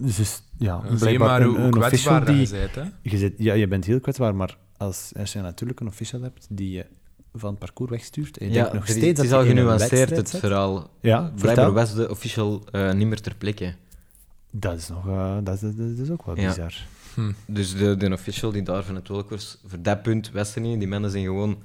[0.00, 2.36] dus, ja, blijkbaar maar een, hoe een kwetsbaar die...
[2.40, 2.74] je bent.
[2.74, 2.82] Hè?
[3.02, 6.46] Je, zit, ja, je bent heel kwetsbaar, maar als, als je natuurlijk een official hebt
[6.50, 6.86] die je
[7.34, 9.46] van het parcours wegstuurt, en je Ja, denkt nog is- steeds het is dat al
[9.46, 10.90] genuanceerd, het verhaal.
[11.00, 13.74] Ja, Blijkbaar was de official eh, niet meer ter plekke.
[14.50, 16.48] Dat is, nog, eh, dat, is, dat is ook wel Ja.
[16.48, 16.74] bizar.
[17.14, 17.32] Hm.
[17.46, 20.60] Dus de, de official die daar van het welk was, voor dat punt wist er
[20.60, 20.78] niet.
[20.78, 21.62] Die mannen zijn gewoon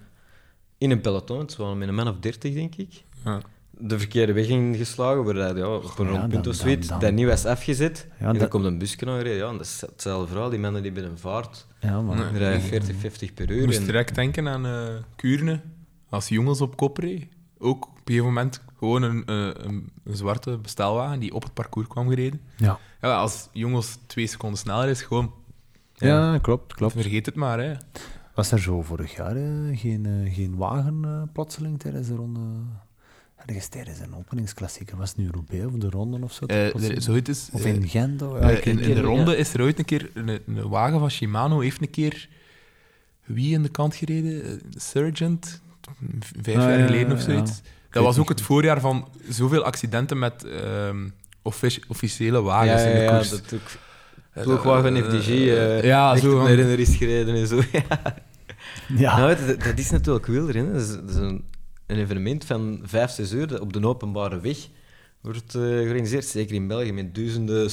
[0.77, 3.41] in een peloton, het waren met een man of 30, denk ik, Ja.
[3.87, 6.87] De verkeerde weg ingeslagen, waar hij ja, op een Ja, rond punt dan- of zoiets,
[6.99, 8.07] dat niet was afgezet.
[8.09, 9.37] Ja, en dan dat- komt een busje aangereden.
[9.37, 10.49] Ja, en dat is hetzelfde verhaal.
[10.49, 12.15] Die mannen die bij een vaart Ja, maar...
[12.31, 12.37] Nee.
[12.39, 13.65] rijden 40, 50 per Ik uur.
[13.65, 15.61] moest en- direct denken aan eh Kuurne,
[16.09, 17.27] als jongens op kop reed.
[17.57, 21.53] Ook op een gegeven moment gewoon een, eh, een, een zwarte bestelwagen die op het
[21.53, 22.41] parcours kwam gereden.
[22.57, 22.79] Ja.
[23.01, 25.33] Ja, als jongens twee seconden sneller is, gewoon
[25.93, 26.93] Ja, klopt, klopt.
[26.93, 27.59] vergeet het maar.
[27.59, 27.73] Hè.
[28.35, 32.39] Was er zo vorig jaar eh, geen, geen wagen plotseling tijdens de ronde?
[33.45, 34.97] Ergens tijdens een openingsklassieker.
[34.97, 36.45] Was het nu Roubaix of de ronde of zo?
[36.45, 37.05] Eh, Plotseling?
[37.25, 38.21] er is Of eh, in Gent?
[38.21, 41.11] of- ja, Eh, in, de ronde is er ooit een keer een, een wagen van
[41.11, 42.27] Shimano heeft een keer
[43.25, 44.43] wie in de kant gereden?
[44.45, 45.61] Eh, Sergeant,
[46.41, 47.23] vijf Ah, jaar ja, geleden of ja.
[47.23, 47.61] zoiets.
[47.89, 51.07] Dat was ook het voorjaar van zoveel accidenten met ehm,
[51.41, 53.29] offici- officiële ja, wagens ja, in de ja, koers.
[53.29, 53.61] dat ook.
[54.33, 56.39] Eh, Ploegwagen eh, FDG, eh, eh ja, zo.
[56.43, 57.61] renner is gereden en zo.
[57.71, 57.85] Ja.
[58.97, 60.73] Ja, Nou, dat, dat is natuurlijk wielrennen.
[60.73, 60.79] hè.
[60.79, 61.43] Dat is, dat is een,
[61.85, 64.57] een evenement van vijf, zes uur dat op de openbare weg
[65.21, 66.25] wordt eh, georganiseerd.
[66.25, 67.71] Zeker in België, met duizenden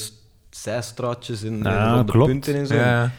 [0.50, 2.30] zijstraatjes en, Ja, de klopt.
[2.30, 2.74] punten en zo.
[2.74, 3.12] Ja,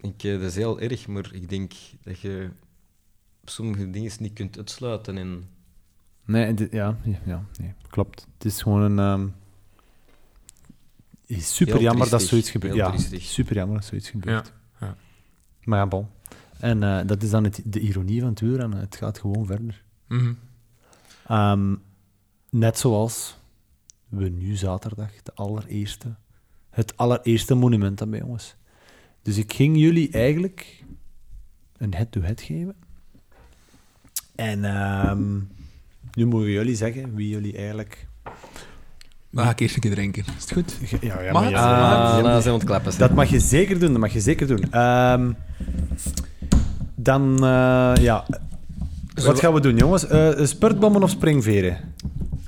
[0.00, 2.48] Ik, eh, dat is heel erg, maar ik denk dat je
[3.44, 5.18] sommige dingen niet kunt uitsluiten.
[5.18, 5.48] En,
[6.24, 8.26] nee, ja, ja, nee, klopt.
[8.38, 8.98] Het is gewoon een...
[8.98, 9.28] ehm,
[11.26, 12.74] is super jammer dat zoiets gebeurt.
[12.74, 14.52] ja, super jammer dat zoiets gebeurt.
[14.80, 14.96] Ja, ja.
[15.64, 16.06] Maar ja, bon.
[16.60, 18.78] En eh, dat is dan het, de ironie van het wielrennen.
[18.78, 19.82] Het gaat gewoon verder.
[20.08, 20.32] Mhm.
[21.26, 21.74] Ehm,
[22.50, 23.38] net zoals
[24.08, 26.14] we nu zaterdag de allereerste,
[26.70, 28.54] het allereerste monument hebben, jongens.
[29.22, 30.84] Dus ik ging jullie eigenlijk
[31.76, 32.74] een head-to-head geven.
[34.34, 35.38] En ehm,
[36.14, 38.06] nu mogen jullie zeggen wie jullie eigenlijk...
[39.30, 40.24] Dan ga ik eerst een keer drinken.
[40.36, 40.72] Is het goed?
[40.84, 42.98] Ge- Ja, ja, Mag maar ja, Ah, ja, zijn ontklappen.
[42.98, 44.72] dat mag je zeker doen, dat mag je zeker doen.
[44.72, 45.32] Ehm,
[47.02, 48.24] dan, eh, ja...
[49.24, 50.06] Wat gaan we doen, jongens?
[50.06, 51.78] Eh, spurtbommen of springveren?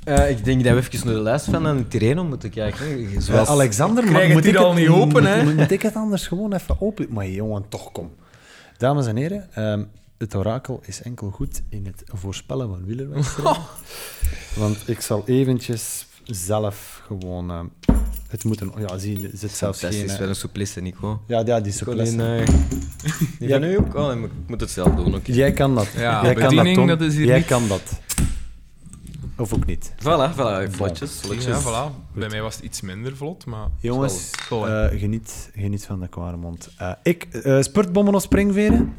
[0.03, 3.21] Eh, ik denk dat we even naar de lijst van een Tirreno moeten kijken.
[3.21, 3.47] Zoals...
[3.47, 5.43] Alexander, maar het moet hier ik al niet open, hè?
[5.43, 7.07] Moet, moet ik het anders gewoon even open?
[7.09, 8.11] Maar jongen, toch kom.
[8.77, 9.83] Dames en heren, ehm,
[10.17, 13.61] het orakel is enkel goed in het voorspellen van wielerwedstrijden.
[14.55, 17.51] Want ik zal eventjes zelf gewoon...
[17.51, 17.65] ehm,
[18.33, 18.71] het moeten...
[18.87, 20.03] Ja, zie, er zit zelfs Dat geen...
[20.03, 21.21] is eh, wel een souplesse, Nico.
[21.27, 22.15] ja, ja, die souplesse.
[23.39, 23.95] die van u ook?
[23.95, 25.31] Oh, maar ik moet het zelf doen, oké.
[25.31, 25.87] Jij kan dat.
[25.97, 26.87] Ja, Jij kan Tom.
[26.87, 27.99] dat is hier Jij niet- kan dat.
[29.37, 29.91] Of ook niet.
[29.99, 31.45] Voilà, voilà, vlotjes, vlotjes.
[31.45, 32.13] Ja, voilà.
[32.13, 33.67] Bij mij was het iets minder vlot, maar...
[33.79, 36.69] Jongens, Zal- zal, eh, geniet, geniet van de kware mond.
[36.77, 38.93] Eh, ik, eh spurtbommen of springveren?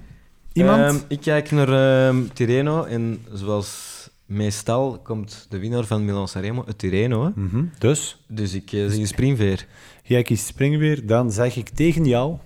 [0.53, 0.81] Iemand?
[0.81, 1.69] Ehm, ik kijk naar
[2.09, 3.94] ehm Tirreno en zoals
[4.27, 7.25] meestal komt de winnaar van Milan Sanremo uit Tirreno.
[7.25, 7.31] Hè.
[7.35, 9.67] Mhm, Dus, Dus ik uh, zie springveer.
[10.03, 12.37] jij kiest springveer, dan zeg ik tegen jou...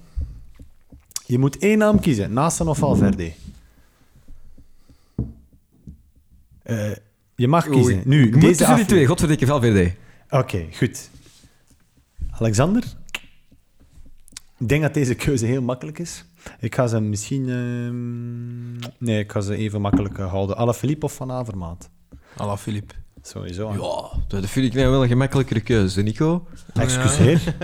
[1.27, 3.33] Je moet één naam kiezen, Nasen of Valverde.
[6.63, 6.91] Eh,
[7.35, 8.03] je mag kiezen.
[8.05, 9.95] Nu, ik moet deze tussen die twee, godverdikke Valverde.
[10.31, 11.11] Oké, goed.
[12.31, 12.85] Alexander?
[14.59, 16.25] Ik denk dat deze keuze heel makkelijk is.
[16.61, 17.49] Ik ga ze misschien...
[17.49, 20.57] ehm, Nee, ik ga ze even makkelijk eh, houden.
[20.57, 21.91] Alaphilippe of Van Avermaat?
[22.37, 22.95] Alla Philippe.
[23.23, 23.73] Sowieso.
[23.73, 26.47] Ja, dat vind ik nou wel een gemakkelijkere keuze, Nico.
[26.75, 27.41] Excuseer.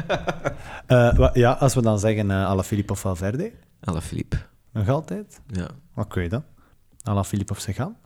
[0.86, 4.36] Eh, wa- ja, als we dan zeggen uh, Alaphilippe of Valverde, Alaphilippe.
[4.72, 5.40] nog altijd.
[5.46, 6.44] Ja, Oké dan.
[7.02, 7.96] Alaphilippe of Sagan.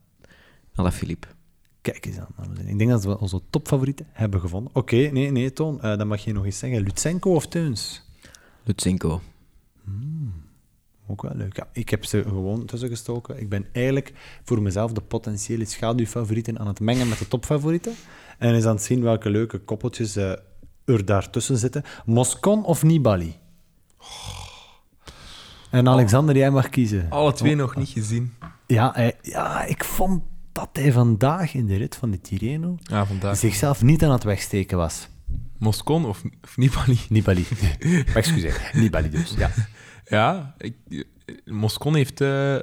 [0.74, 1.26] Alaphilippe.
[1.81, 2.57] Kijk eens aan.
[2.66, 4.74] Ik denk dat we onze topfavorieten hebben gevonden.
[4.74, 5.83] Oké, nee, nee, Toon.
[5.83, 6.81] eh, dan mag je nog eens zeggen.
[6.83, 8.02] Lutsenko of Teuns?
[8.64, 9.20] Lutsenko.
[11.11, 11.57] Ook wel leuk.
[11.57, 13.40] Ja, ik heb ze gewoon tussen gestoken.
[13.40, 14.12] Ik ben eigenlijk
[14.44, 17.94] voor mezelf de potentiële schaduwfavorieten aan het mengen met de topfavorieten.
[18.38, 20.31] En eens aan het zien welke leuke koppeltjes eh,
[20.85, 21.83] er daartussen zitten.
[22.07, 23.35] Moscon of Nibali?
[25.71, 27.07] En Alexander, jij mag kiezen.
[27.11, 28.33] Alle twee nog niet gezien.
[28.66, 33.07] Ja, hij- ja, ik vond dat hij vandaag in de rit van de Tirreno Ja,
[33.07, 33.37] vandaag.
[33.37, 35.09] zichzelf niet aan het wegsteken was.
[35.59, 36.99] Moscon of, of Nibali?
[37.09, 37.47] Nibali.
[38.14, 38.71] Excuseer.
[38.75, 39.51] Nibali dus, ja.
[40.09, 40.75] Ja, ik,
[41.44, 42.57] Moscon heeft eh,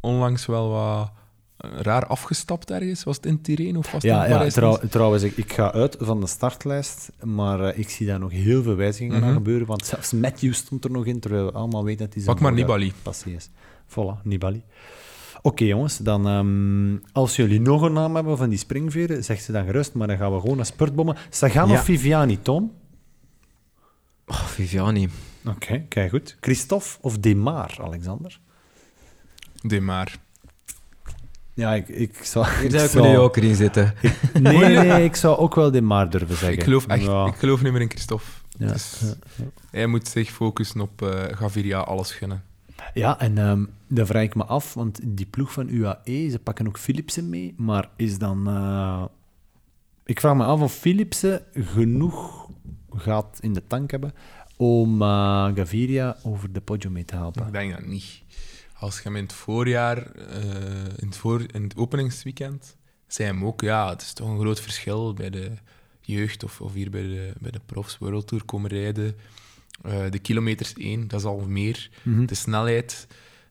[0.00, 1.10] onlangs wel wat
[1.56, 3.04] eh, raar afgestapt ergens.
[3.04, 4.54] Was het in Tirreno of was het Ja, in ja Parijs?
[4.54, 8.30] trouw- trouwens, ik, ik ga uit van de startlijst, maar eh, ik zie daar nog
[8.30, 9.26] heel veel wijzigingen Mhm.
[9.28, 12.22] aan gebeuren, want zelfs Matthews stond er nog in, terwijl we allemaal weten dat hij
[12.22, 12.92] zijn Pak maar Nibali.
[13.02, 13.48] passie is.
[13.88, 14.62] Voilà, Nibali.
[15.42, 19.52] Oké jongens, dan ehm, als jullie nog een naam hebben van die springveren, zeg ze
[19.52, 21.16] dan gerust, maar dan gaan we gewoon naar spurtbommen.
[21.30, 21.74] Sagan Ja.
[21.74, 22.72] of Viviani, Tom?
[24.26, 25.08] Oh, Viviani.
[25.46, 26.36] Oké, kijk goed.
[26.40, 28.40] Christophe of Demar, Alexander?
[29.62, 30.16] De maar.
[31.54, 32.46] Ja, ik, ik zou...
[32.48, 33.94] Hier ik zou ik erin zitten.
[34.40, 36.52] Nee, nee, ik zou ook wel Demar durven zeggen.
[36.58, 37.26] Ik geloof echt Ja.
[37.26, 38.24] ik geloof niet meer in Christophe.
[38.58, 39.00] Ja, Dus
[39.36, 42.42] ja, Hij moet zich focussen op eh Gaviria alles gunnen.
[42.94, 46.66] Ja, en ehm dan vraag ik me af, want die ploeg van UAE, ze pakken
[46.66, 48.48] ook Philipsen mee, maar is dan...
[48.48, 49.04] eh,
[50.04, 52.48] Ik vraag me af of Philipsen genoeg
[52.94, 54.12] gaat in de tank hebben
[54.62, 55.00] om
[55.54, 57.46] Gaviria over de Poggio mee te helpen.
[57.46, 58.22] Ik denk dat niet.
[58.78, 63.44] Als je hem in het voorjaar, eh, in, het voor, in het openingsweekend, zei hem
[63.44, 65.50] ook, ja, het is toch een groot verschil bij de
[66.00, 69.16] jeugd of, of hier bij de, bij de profs World Tour komen rijden.
[69.82, 71.90] Eh, de kilometers één, dat is al meer.
[72.02, 72.26] Mhm.
[72.26, 73.06] De snelheid,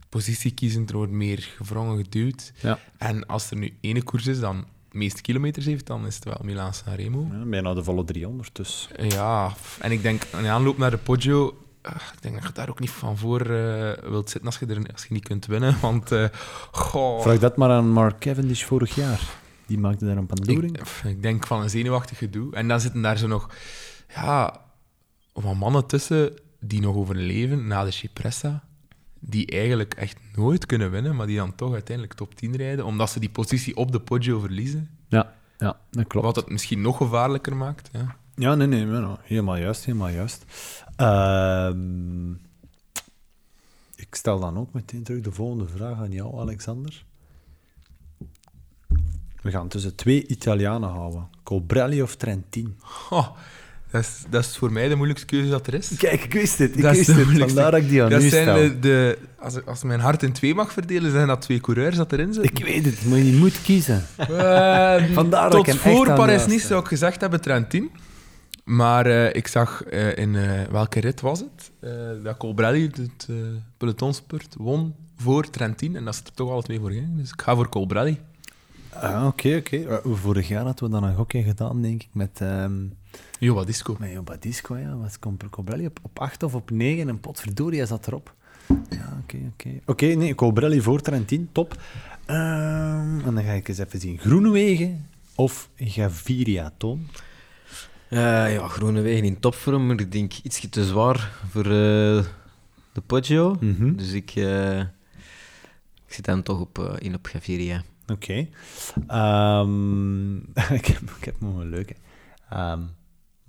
[0.09, 2.51] positie kiezen, er wordt meer gevrongen geduwd.
[2.61, 2.79] Ja.
[2.97, 6.41] En als er nu ene koers is dan meeste kilometers heeft, dan is het wel
[6.43, 7.27] Milaan-San Remo.
[7.31, 8.89] Ja, bijna de volle 300, dus...
[8.97, 12.69] Ja, en ik denk, in aanloop naar de Poggio, eh, ik denk dat je daar
[12.69, 15.79] ook niet van voor eh, wilt zitten als je, er, als je niet kunt winnen.
[15.81, 16.25] Want, eh
[16.71, 19.21] goh, Vraag dat maar aan Mark Cavendish vorig jaar.
[19.65, 20.79] Die maakte daar een pandoering.
[20.79, 22.55] ik, ik denk van een zenuwachtig gedoe.
[22.55, 23.49] En dan zitten daar zo nog,
[24.15, 24.61] ja,
[25.33, 28.63] wat mannen tussen die nog overleven na de Cipressa,
[29.21, 33.09] die eigenlijk echt nooit kunnen winnen, maar die dan toch uiteindelijk top 10 rijden, omdat
[33.09, 34.89] ze die positie op de Poggio verliezen.
[35.07, 36.25] Ja, ja, dat klopt.
[36.25, 37.89] Wat het misschien nog gevaarlijker maakt.
[37.91, 38.15] Ja.
[38.35, 39.15] Ja, nee, nee, nee, nee.
[39.21, 40.45] helemaal juist, helemaal juist.
[40.95, 42.31] Ehm,
[43.95, 47.05] ik stel dan ook meteen terug de volgende vraag aan jou, Alexander.
[49.41, 51.29] We gaan tussen twee Italianen houden.
[51.43, 52.79] Colbrelli of Trentin?
[53.09, 53.27] Oh,
[53.91, 55.91] dat, is, dat is voor mij de moeilijkste keuze dat er is.
[55.97, 56.75] Kijk, ik wist het.
[56.75, 57.23] Ik Dat is wist de het.
[57.25, 57.53] moeilijkste.
[57.59, 58.55] Vandaar dat ik die aan dat zijn stel.
[58.55, 62.11] de, de, als, als mijn hart in twee mag verdelen, zijn dat twee coureurs dat
[62.11, 62.51] erin zitten.
[62.55, 64.05] Ik weet het, maar je moet kiezen.
[64.17, 64.27] Eh,
[65.13, 66.67] Vandaar dat tot ik hem voor aan Parijs-Nice luister.
[66.69, 67.89] zou ik gezegd hebben Trentin.
[68.63, 70.37] Maar eh, ik zag eh, in
[70.71, 71.71] welke rit was het?
[71.79, 71.91] eh,
[72.23, 73.37] dat Colbrelli het uh,
[73.77, 75.95] pelotonspurt won voor Trentin.
[75.95, 77.17] En dat ze er toch alle twee voor gingen.
[77.17, 78.19] Dus ik ga voor Colbrelli.
[78.89, 80.01] Ah, Oké, oké.
[80.03, 82.29] Vorig jaar hadden we dan een gokje gedaan, denk ik, met...
[82.41, 82.73] ehm
[83.39, 83.95] Jo, wat disco.
[83.99, 84.95] Met Joba Disco, ja.
[84.95, 88.33] Wat komt Colbrelli op, op 8 of op 9 en potverdorie zat erop.
[88.89, 89.69] Ja, oké, oké.
[89.85, 91.81] Oké, nee, Colbrelli voor Trentin, top.
[92.25, 94.17] Ehm, en dan ga ik eens even zien.
[94.19, 97.07] Groenewegen of Gaviria, Toon?
[98.09, 102.23] Eh, ja, Groenewegen in topvorm, maar ik denk iets te zwaar voor eh,
[102.93, 103.57] de Poggio.
[103.59, 103.95] Mhm.
[103.95, 104.79] Dus ik, eh,
[106.07, 107.83] ik zit dan toch op, in op Gaviria.
[108.07, 108.47] Oké.
[109.07, 110.35] Ehm,
[110.79, 111.95] ik, heb, ik heb nog een leuke.
[112.49, 112.81] Ehm,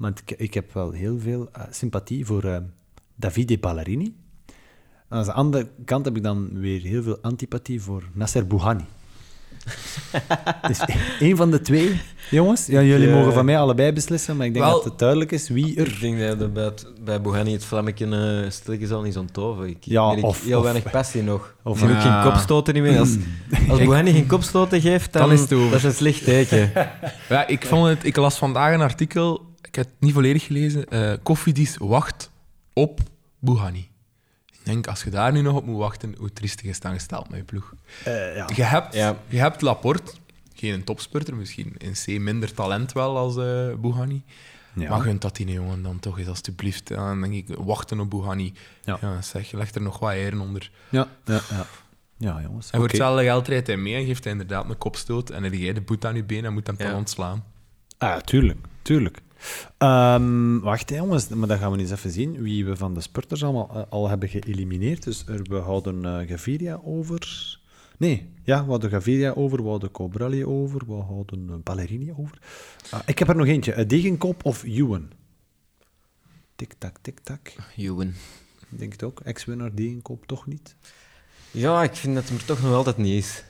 [0.02, 2.56] want ik, ik heb wel heel veel eh, sympathie voor eh,
[3.14, 4.14] Davide Ballerini.
[5.08, 8.84] Aan de andere kant heb ik dan weer heel veel antipathie voor Nasser Bouhanni.
[10.68, 10.80] dus
[11.20, 12.66] één van de twee, jongens.
[12.66, 15.48] Ja, jullie mogen van mij allebei beslissen, maar ik denk Wel- dat het duidelijk is
[15.48, 15.86] wie er...
[15.86, 19.68] Ik denk dat bij, het- bij Bouhanni het vlammetje uh, stilletjes al niet onttoven.
[19.68, 21.54] Ik Ja, merk of- heel of- weinig passie nog.
[21.62, 22.22] of- en ook Ja.
[22.22, 22.98] geen kopstoten niet meer.
[22.98, 23.16] Als,
[23.68, 25.70] als Bouhanni geen kopstoten geeft, dan, Dan is het over.
[25.70, 26.70] dat is een slecht teken.
[27.28, 30.88] Ja, ik, vond het, ik las vandaag een artikel, ik heb het niet volledig gelezen.
[30.88, 32.30] eh Koffiedis wacht
[32.72, 33.00] op
[33.38, 33.88] Bouhanni.
[34.52, 36.92] Ik denk, als je daar nu nog op moet wachten, hoe triestig is het dan
[36.92, 37.74] gesteld met je ploeg.
[38.04, 38.48] Eh, ja.
[38.54, 39.16] Je hebt, Ja.
[39.28, 40.12] je hebt Laporte,
[40.54, 44.22] geen een topspurter, misschien in C minder talent wel als eh Bouhanni.
[44.74, 44.88] Ja.
[44.90, 46.90] Maar gunt dat die jongen dan toch eens, alstublieft.
[46.90, 48.52] En dan denk ik, wachten op Bouhanni.
[48.84, 48.98] Ja.
[49.00, 49.22] Ja.
[49.22, 50.70] zeg, je legt er nog wat eieren onder.
[50.88, 51.66] Ja, ja, ja.
[52.16, 52.64] Ja, jongens.
[52.66, 52.88] En voor Oké.
[52.96, 55.30] hetzelfde geld rijdt hij mee en geeft hij inderdaad een kopstoot.
[55.30, 56.86] En dan heb jij de boet aan je been en moet hem Ja.
[56.86, 57.44] dan ontslaan.
[57.98, 59.18] Ah, tuurlijk, tuurlijk.
[59.78, 63.00] Ehm, wacht, hè, jongens, maar dan gaan we eens even zien wie we van de
[63.00, 65.02] spurters allemaal eh, al hebben geëlimineerd.
[65.02, 67.58] Dus er, we houden eh, Gaviria over.
[67.98, 72.38] Nee, ja, we houden Gaviria over, we houden Cobrelli over, we houden eh, Ballerini over.
[72.90, 73.76] Ah, ik heb er nog eentje.
[73.76, 75.10] Uh, Degenkop of Ewan?
[76.56, 77.52] Tik-tak, tik-tak.
[77.76, 78.14] Juwen.
[78.70, 79.20] Ik denk het ook.
[79.20, 80.76] Ex-winnaar Degenkop toch niet?
[81.50, 83.44] Ja, ik vind dat het er toch nog altijd niet is.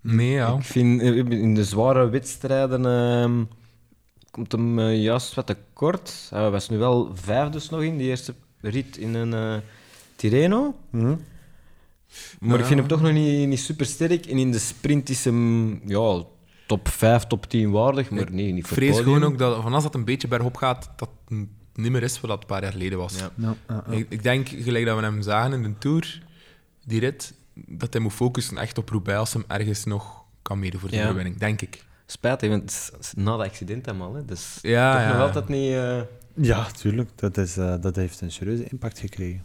[0.00, 0.54] Nee, ja.
[0.54, 3.44] Ik vind in de zware wedstrijden ehm,
[4.30, 6.26] komt hem eh, juist wat te kort.
[6.30, 9.56] Hij was nu wel vijf dus nog in die eerste rit in een eh,
[10.16, 10.74] Tirreno.
[10.90, 11.14] Mhm.
[12.40, 12.66] Maar ik Ja.
[12.66, 14.26] vind hem toch nog niet, niet super sterk.
[14.26, 16.22] En in de sprint is hem ja,
[16.66, 19.72] top 5, top 10 waardig, maar nee, niet Ik voor vrees gewoon ook dat van
[19.74, 21.38] als dat een beetje bergop gaat, dat het
[21.74, 23.14] niet meer is wat dat een paar jaar geleden was.
[23.18, 23.84] Ja.
[24.08, 26.22] Ik denk, gelijk dat we hem zagen in de Tour,
[26.84, 30.80] die rit, dat hij moet focussen echt op Roubaix als hem ergens nog kan meedoen
[30.80, 31.02] voor de Ja.
[31.02, 31.84] overwinning, denk ik.
[32.10, 34.14] Spijtig, want het is na dat accident helemaal.
[34.14, 34.24] Hè.
[34.24, 35.12] Dus Ja, toch ja.
[35.12, 35.72] nog altijd niet...
[35.72, 36.00] eh,
[36.34, 37.10] Ja, tuurlijk.
[37.14, 39.44] Dat, is, eh, dat heeft een serieuze impact gekregen.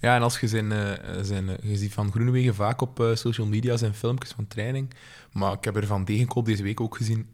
[0.00, 0.92] Ja, en als je zijn, eh,
[1.22, 4.90] zijn je ziet van Groenewegen vaak op eh, social media zijn filmpjes van training,
[5.32, 7.26] maar ik heb er van Degenkolb deze week ook gezien,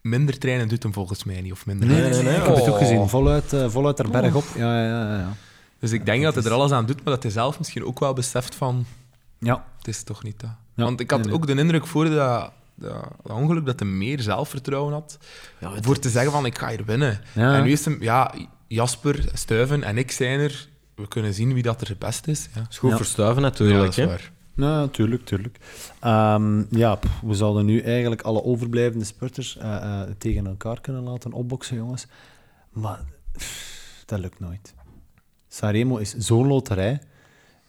[0.00, 2.36] minder trainen doet hem volgens mij niet, of minder Nee, nee, nee, nee.
[2.36, 2.78] Ik heb het ook Oh.
[2.78, 3.08] gezien.
[3.08, 4.44] Voluit, voluit er berg op.
[4.56, 5.18] Ja, ja, ja.
[5.18, 5.32] ja.
[5.78, 7.98] Dus ik denk dat hij er alles aan doet, maar dat hij zelf misschien ook
[7.98, 8.86] wel beseft van,
[9.38, 9.64] ja.
[9.78, 10.50] het is toch niet dat.
[10.74, 11.36] Ja, Want ik had nee, nee.
[11.36, 15.18] ook de indruk voor dat, dat, dat ongeluk dat hij meer zelfvertrouwen had,
[15.60, 17.20] ja, het- voor te zeggen van, ik ga hier winnen.
[17.32, 17.54] Ja.
[17.54, 18.34] En nu is hem, ja,
[18.68, 22.48] Jasper, Stuiven en ik zijn er, we kunnen zien wie dat er het beste is.
[22.54, 22.96] Ja, is goed Ja.
[22.96, 23.78] verstuiven ja natuurlijk.
[23.80, 24.06] dat is hè.
[24.06, 24.32] waar.
[24.56, 25.58] Ja, tuurlijk, tuurlijk.
[26.00, 31.02] Ehm, ja, pff, we zouden nu eigenlijk alle overblijvende spurters eh, eh, tegen elkaar kunnen
[31.02, 32.06] laten opboksen, jongens.
[32.70, 33.00] Maar
[33.32, 34.74] pff, dat lukt nooit.
[35.48, 37.00] Sanremo is zo'n loterij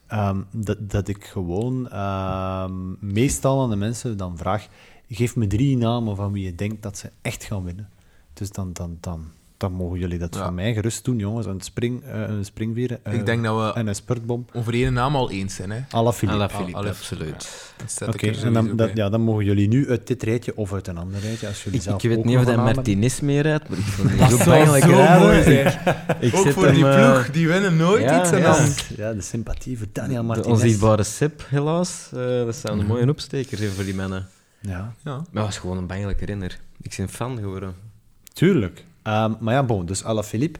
[0.07, 2.73] ehm, dat, dat ik gewoon ehm,
[3.13, 4.67] meestal aan de mensen dan vraag:
[5.15, 7.89] geef me drie namen van wie je denkt dat ze echt gaan winnen.
[8.33, 9.25] Dus dan, dan, dan,
[9.57, 10.43] dan mogen jullie dat Ja.
[10.43, 11.45] van mij gerust doen, jongens.
[11.45, 14.45] Een, spring, eh, een springveren eh, Ik denk dat we en een spurtbom.
[14.53, 15.69] over één naam al eens zijn.
[15.71, 15.79] Hè.
[15.89, 16.73] Alaphilippe.
[16.73, 17.73] Absoluut.
[18.07, 20.87] Oké, ik en dan, dat, ja, dan mogen jullie nu uit dit rijtje of uit
[20.87, 22.55] een ander rijtje, als jullie Ik, zelf ik weet ook niet of dat.
[22.55, 25.95] Martinez meer rijdt, maar ik vond Dat zo pijnlijk zo mooi Ik- zijn.
[26.19, 28.31] Ik Ook voor hem, die eh, ploeg, die winnen nooit ja, iets.
[28.31, 28.55] En ja.
[28.57, 28.69] dan...
[28.95, 30.51] Ja, de sympathie voor Daniel de Martinez.
[30.51, 32.09] onzichtbare Sip, helaas.
[32.13, 34.27] Eh, dat zijn de mooie opstekers voor die mannen.
[34.67, 35.15] Ja, Ja.
[35.15, 36.59] Maar hij was gewoon een bangelijke renner.
[36.81, 37.75] Ik ben fan geworden.
[38.33, 38.85] tuurlijk.
[39.03, 40.59] Ehm, maar ja, bon, dus Alaphilippe.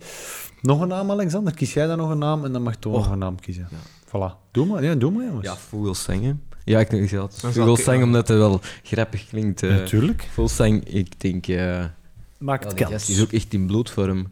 [0.62, 1.54] Nog een naam, Alexander?
[1.54, 3.00] Kies jij dan nog een naam en dan mag Toon Oh.
[3.00, 3.68] nog een naam kiezen.
[4.08, 4.52] Voilà.
[4.52, 5.46] Doe maar, ja, doe maar, jongens.
[5.46, 6.34] Ja, Vogelsang, hè.
[6.64, 9.64] Ja, ik Dan zal Vogelsang omdat het wel grappig klinkt.
[9.64, 10.28] eh Natuurlijk.
[10.34, 11.48] Vogelsang, ik denk...
[11.48, 11.86] eh
[12.38, 13.10] Maakt ja, kans.
[13.10, 14.28] is ook echt in bloedvorm.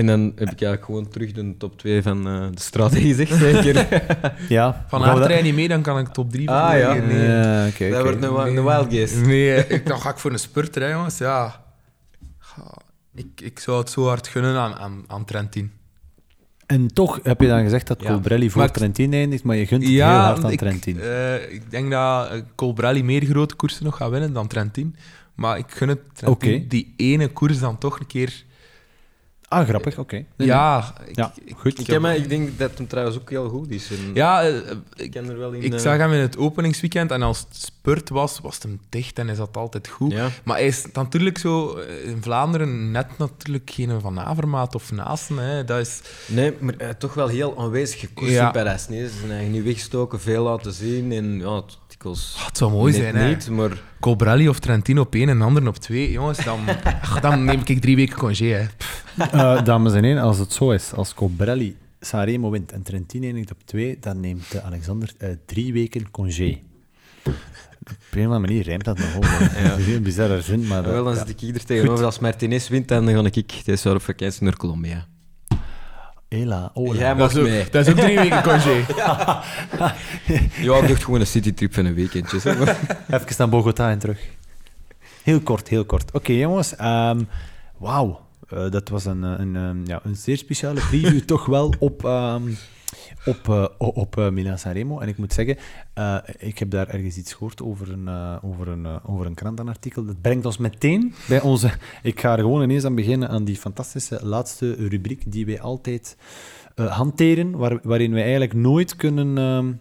[0.00, 3.34] En dan heb ik eigenlijk gewoon terug de top 2 van eh, de straat gezegd,
[3.34, 3.86] zeker.
[4.48, 4.84] Ja.
[4.88, 6.92] Van dat- rijdt niet mee, dan kan ik top 3 Ah, ja.
[6.94, 7.26] Nee.
[7.28, 9.14] Ja, oké, dat wordt een, een wild guess.
[9.14, 11.18] Nee, ik, dan ga ik voor een spurter, hè, jongens.
[11.18, 11.64] Ja.
[13.14, 15.72] Ik, ik zou het zo hard gunnen aan, aan, aan Trentin.
[16.66, 18.10] En toch heb je dan gezegd dat Ja.
[18.10, 21.00] Colbrelli voor Maar Trentin eindigt, maar je gunt het heel hard aan ik, Trentin.
[21.00, 24.96] eh, ik denk dat eh, Colbrelli meer grote koersen nog gaat winnen dan Trentin.
[25.34, 28.44] Maar ik gun het Trentin die ene koers dan toch een keer...
[29.50, 30.24] Ah, grappig, oké.
[30.36, 31.78] ja, ik, Ja, goed.
[31.78, 33.90] Ik, heb, me- ik denk dat hem trouwens ook heel goed is.
[33.90, 34.54] En ja, eh,
[34.96, 35.62] ik ken er wel in...
[35.62, 38.80] ik eh, zag hem in het openingsweekend en als het spurt was, was het hem
[38.88, 40.12] dicht en is dat altijd goed.
[40.12, 40.28] Ja.
[40.44, 45.38] Maar hij is natuurlijk zo eh, in Vlaanderen net natuurlijk geen Van Avermaat of Naasten.
[45.38, 45.64] Hè.
[45.64, 46.00] Dat is...
[46.26, 48.52] Nee, maar toch wel heel aanwezig gekoerst Ja.
[48.54, 51.12] Nee, ze zijn eigenlijk niet weggestoken, veel laten zien.
[51.12, 53.28] En ja, het Ah, het zou mooi net zijn, hè.
[53.28, 53.82] niet, maar...
[54.00, 56.10] Colbrelli of Trentino op één en de ander op twee.
[56.10, 58.46] Jongens, dan, ach, dan neem ik drie weken congé.
[58.46, 58.66] Hè.
[59.24, 63.50] Eh, dames en heren, als het zo is, als Colbrelli Sanremo wint en Trentin eindigt
[63.50, 66.58] op twee, dan neemt eh, Alexander eh, drie weken congé.
[67.24, 67.34] Op
[68.10, 69.40] een of andere manier rijmt dat nog over.
[69.62, 69.68] Ja.
[69.68, 70.82] Dat is een heel bizarre zin, maar...
[70.82, 71.18] wel, dan ja.
[71.18, 72.04] zit ik hier er tegenover.
[72.04, 75.06] Als Martinez wint, dan ga ik dit jaar op vakantie naar Colombia.
[76.30, 76.98] Hela, hola.
[76.98, 77.64] Jij Dat mag is, ook, mee.
[77.70, 78.84] dat is ook drie weken congé.
[80.62, 82.40] Ja, ik dacht gewoon een citytrip van een weekendje.
[82.44, 82.76] maar.
[83.20, 84.20] Even naar Bogota en terug.
[85.22, 86.12] Heel kort, heel kort.
[86.12, 86.76] Oké, jongens.
[86.76, 87.20] ehm,
[87.78, 88.20] Wauw.
[88.48, 92.42] Eh, dat was een, een, ehm, ja, een zeer speciale preview, toch wel, op, ehm,
[93.26, 94.98] op, o- op eh, Sanremo.
[94.98, 95.56] En ik moet zeggen,
[95.94, 98.08] eh, ik heb daar ergens iets gehoord over een,
[98.42, 100.04] over een, over een krantenartikel.
[100.04, 101.70] Dat brengt ons meteen bij onze...
[102.02, 106.16] Ik ga er gewoon ineens aan beginnen aan die fantastische laatste rubriek die wij altijd
[106.74, 109.38] hanteren, waar, waarin wij eigenlijk nooit kunnen...
[109.38, 109.72] ehm,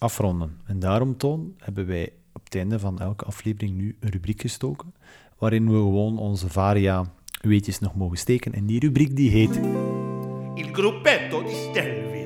[0.00, 0.56] afronden.
[0.66, 4.94] En daarom, Toon, hebben wij op het einde van elke aflevering nu een rubriek gestoken,
[5.38, 8.52] waarin we gewoon onze varia weetjes nog mogen steken.
[8.52, 9.60] En die rubriek die heet...
[10.54, 12.19] Il gruppetto di Stelvio.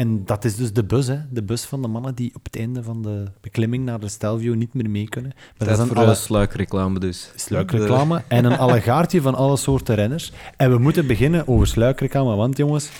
[0.00, 1.18] En dat is dus de bus, hè.
[1.30, 4.54] De bus van de mannen die op het einde van de beklimming naar de Stelvio
[4.54, 5.32] niet meer mee kunnen.
[5.58, 6.06] Maar dat is een alle...
[6.06, 7.32] de sluikreclame dus.
[7.34, 10.32] sluikreclame en een allegaartje van alle soorten renners.
[10.56, 12.90] En we moeten beginnen over sluikreclame, want jongens,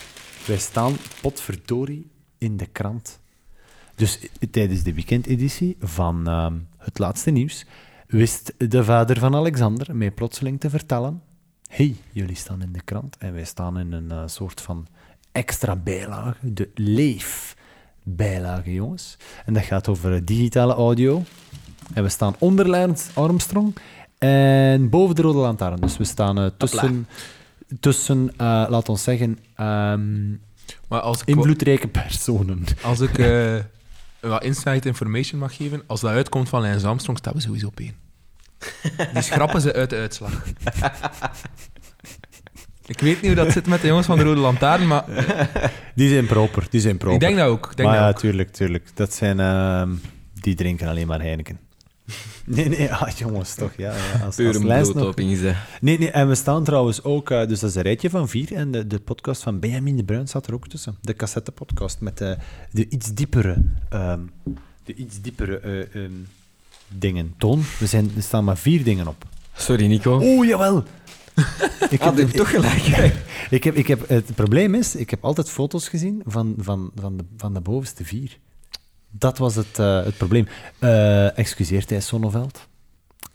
[0.46, 3.20] wij staan potverdorie in de krant.
[3.94, 7.66] Dus i- tijdens de weekendeditie van ehm, Het Laatste Nieuws
[8.06, 11.22] wist de vader van Alexander mij plotseling te vertellen
[11.70, 14.86] hey, jullie staan in de krant en wij staan in een eh, soort van
[15.32, 19.16] extra bijlage, de leefbijlage, jongens.
[19.44, 21.22] En dat gaat over eh, digitale audio.
[21.94, 23.76] En we staan onder Lance Armstrong
[24.18, 25.80] en boven de Rode Lantaarn.
[25.80, 27.08] Dus we staan eh, tussen,
[27.80, 30.30] tussen eh, laat ons zeggen, ehm,
[30.88, 32.64] Maar als ik, invloedrijke personen.
[32.82, 33.16] als ik
[34.20, 37.80] wat inside information mag geven, als dat uitkomt van Lance Armstrong, staan we sowieso op
[37.80, 37.94] één.
[39.12, 40.42] Die schrappen ze uit de uitslag.
[42.90, 45.04] Ik weet niet hoe dat zit met de jongens van de Rode Lantaarn, maar
[45.94, 47.14] Die zijn proper, die zijn proper.
[47.14, 47.70] ik denk dat ook.
[47.70, 48.18] Ik denk maar dat ja, ook.
[48.18, 48.88] tuurlijk, tuurlijk.
[48.94, 49.40] Dat zijn...
[49.40, 49.90] ehm,
[50.34, 51.58] die drinken alleen maar Heineken.
[52.44, 53.92] Nee, nee, ah, jongens, toch, ja.
[53.94, 55.14] ja als, Pure als nog...
[55.80, 57.30] Nee, nee, en we staan trouwens ook...
[57.30, 58.54] eh, dus dat is een rijtje van vier.
[58.54, 60.96] En de, de podcast van Benjamin de Bruin staat er ook tussen.
[61.00, 62.36] De cassette-podcast met de,
[62.70, 63.56] de iets diepere...
[63.88, 64.20] ehm,
[64.84, 66.12] de iets diepere eh, ehm,
[66.88, 67.34] dingen.
[67.38, 69.24] Toon, we zijn, er staan maar vier dingen op.
[69.54, 70.20] Sorry, Nico.
[70.22, 70.84] Oeh, jawel!
[71.90, 73.12] Ik Ah, je hebt toch gelijk.
[73.50, 77.16] Ik heb, ik heb, het probleem is, ik heb altijd foto's gezien van, van, van,
[77.16, 78.38] de, van de bovenste vier.
[79.10, 80.46] Dat was het, eh, het probleem.
[80.78, 82.68] Eh excuseer, Thijs Sonneveld.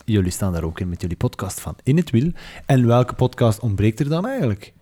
[0.05, 2.31] Jullie staan daar ook in met jullie podcast van In het Wiel.
[2.65, 4.73] En welke podcast ontbreekt er dan eigenlijk?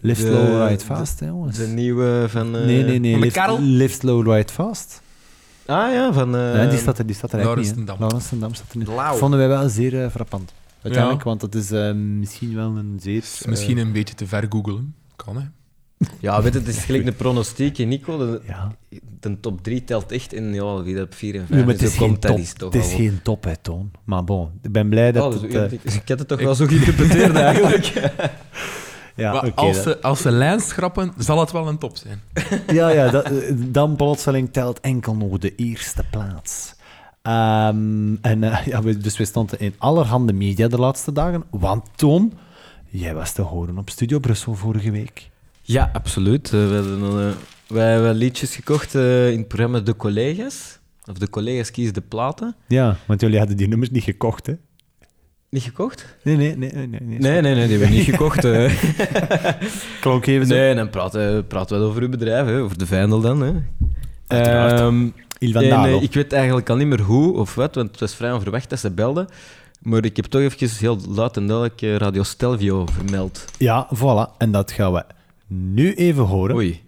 [0.00, 1.56] Live De- Slow, Ride de- Fast, hè, jongens.
[1.56, 2.56] De nieuwe van...
[2.56, 3.20] eh, nee, nee, nee.
[3.20, 3.60] De Karel?
[3.60, 5.02] Live Slow, Ride Fast.
[5.66, 6.36] Ah ja, van...
[6.36, 7.76] eh, nee, die staat er, die staat er eigenlijk niet.
[7.76, 7.98] Laurens.
[7.98, 8.08] Dam.
[8.08, 9.18] Laurens ten Dam staat er niet.
[9.18, 10.52] Vonden wij wel zeer frappant.
[10.82, 11.28] Uiteindelijk, Ja.
[11.28, 13.24] want dat is eh, misschien wel een zeer...
[13.46, 14.94] Misschien een beetje te ver googelen.
[15.16, 15.42] Kan, hè.
[16.20, 18.18] Ja, weet je, het is gelijk een pronostiek, Nico.
[18.18, 18.72] De, eh, ja.
[19.20, 21.74] de top 3 telt echt in, ja, wie dat op 4 en 5 Ja, maar
[21.74, 23.90] het is, zo geen top, is toch het is geen top, hè, Toon.
[24.04, 25.72] Maar bon, ik ben blij dat Oh, dus het...
[25.72, 27.84] ik, eh, ik heb het toch wel zo geïnterpreteerd eigenlijk.
[29.16, 31.96] ja, maar oké, als, dat- ze, als ze lijn schrappen, zal het wel een top
[31.96, 32.20] zijn.
[32.72, 36.74] ja, ja dat, eh, dan plotseling telt enkel nog de eerste plaats.
[37.32, 41.44] Ehm, en, eh, ja, we- dus we stonden in allerhande media de laatste dagen.
[41.50, 42.32] Want Toon,
[42.88, 45.30] jij was te horen op Studio Brussel vorige week.
[45.62, 46.44] Ja, absoluut.
[46.46, 47.34] Eh, we, hadden, eh,
[47.74, 49.00] wij hebben liedjes gekocht in
[49.38, 50.78] het programma De Collega's.
[51.10, 52.56] Of De Collega's kiezen de platen.
[52.68, 54.52] Ja, want jullie hadden die nummers niet gekocht, hè?
[55.50, 56.16] Niet gekocht?
[56.22, 56.70] Nee, nee, nee.
[56.72, 57.18] Nee, nee, nee.
[57.18, 58.40] Nee, nee, die hebben we niet gekocht.
[60.00, 60.54] Klonk even zo.
[60.54, 63.40] Nee, dan praten, praten we over uw bedrijf, hè, over de Vijndel dan.
[63.42, 63.52] Hè.
[64.26, 64.80] Uiteraard.
[65.38, 68.70] En, ik weet eigenlijk al niet meer hoe of wat, want het was vrij onverwacht
[68.70, 69.28] dat ze belden.
[69.82, 73.44] Maar ik heb toch even heel luid en duidelijk eh, Radio Stelvio vermeld.
[73.58, 74.36] Ja, voilà.
[74.38, 75.04] En dat gaan we
[75.46, 76.56] nu even horen.
[76.56, 76.82] Oei.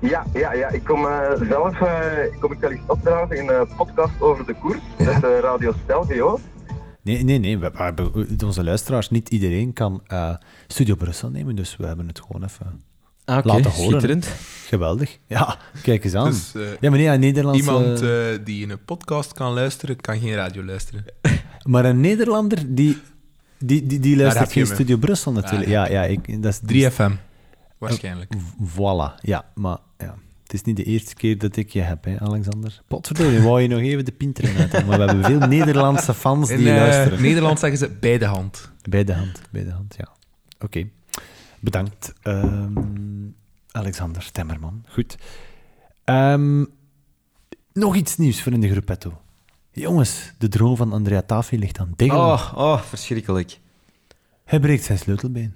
[0.00, 0.68] Ja, ja, ja.
[0.68, 4.54] Ik kom eh, zelf eh, kom ik wel eens opdragen in een podcast over de
[4.54, 6.38] koers met eh, Radio Stelvio.
[7.02, 7.58] Nee, nee, nee.
[7.58, 10.34] We, we hebben- onze luisteraars, niet iedereen kan eh,
[10.66, 12.82] Studio Brussel nemen, dus we hebben het gewoon even
[13.24, 13.90] Ah, oké, laten horen.
[13.90, 14.28] schitterend.
[14.66, 15.18] Geweldig.
[15.26, 16.30] Ja, kijk eens aan.
[16.30, 17.62] Dus, eh, ja, een Nederlandse...
[17.62, 18.08] Iemand eh,
[18.44, 21.04] die in een podcast kan luisteren, kan geen radio luisteren.
[21.64, 22.98] Maar een Nederlander, die,
[23.58, 24.66] die, die, die luistert geen.
[24.66, 25.70] Studio Brussel natuurlijk.
[25.70, 27.12] Daar Ja, ja, ik, dat is 3FM,
[27.78, 28.32] waarschijnlijk.
[28.62, 30.14] Voilà, ja, maar ja.
[30.42, 32.82] Het is niet de eerste keer dat ik je heb, hè, Alexander.
[32.88, 36.48] Potverdorie, wou je nog even de pinter in uit, maar we hebben veel Nederlandse fans
[36.48, 37.22] die In eh, luisteren.
[37.22, 38.70] Nederland zeggen ze bij de hand.
[38.88, 40.08] Bij de hand, bij de hand, ja.
[40.60, 40.88] Oké.
[41.64, 42.72] Bedankt, ehm,
[43.70, 44.84] Alexander Temmerman.
[44.88, 45.16] Goed.
[46.04, 46.64] Ehm,
[47.72, 49.20] nog iets nieuws voor in de gruppetto.
[49.70, 52.24] Jongens, de droom van Andrea Tafi ligt aan diggelen.
[52.24, 53.58] Oh, oh, verschrikkelijk.
[54.44, 55.54] Hij breekt zijn sleutelbeen.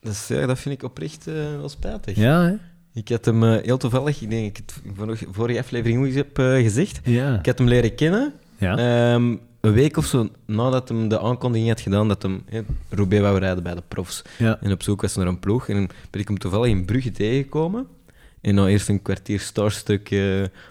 [0.00, 2.16] Dat, is, ja, dat vind ik oprecht eh, wel spijtig.
[2.16, 2.56] Ja, hè?
[2.92, 6.06] Ik had hem eh, heel toevallig, ik denk dat ik het vorige, vorige aflevering ook
[6.06, 7.00] eens heb eh, gezegd.
[7.04, 7.38] Ja.
[7.38, 8.32] Ik had hem leren kennen.
[8.58, 8.76] ja.
[8.76, 13.22] Ehm, een week of zo nadat hij de aankondiging had gedaan dat hem eh, Roubaix
[13.22, 14.22] wou rijden bij de profs.
[14.38, 14.58] ja.
[14.60, 15.68] En op zoek was naar een ploeg.
[15.68, 17.86] En ben ik hem toevallig in Brugge tegengekomen.
[18.40, 20.18] En nou eerst een kwartier starstruck eh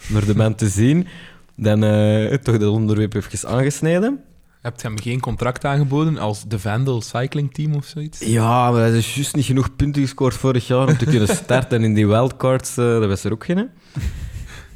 [0.08, 1.08] naar de man te zien.
[1.56, 4.20] Dan eh, toch dat onderwerp even aangesneden.
[4.62, 8.20] Hebt je hem geen contract aangeboden als de Vandal Cycling Team of zoiets?
[8.20, 11.78] Ja, maar hij is juist niet genoeg punten gescoord vorig jaar om te kunnen starten.
[11.78, 13.70] En in die wildcards, eh dat was er ook geen.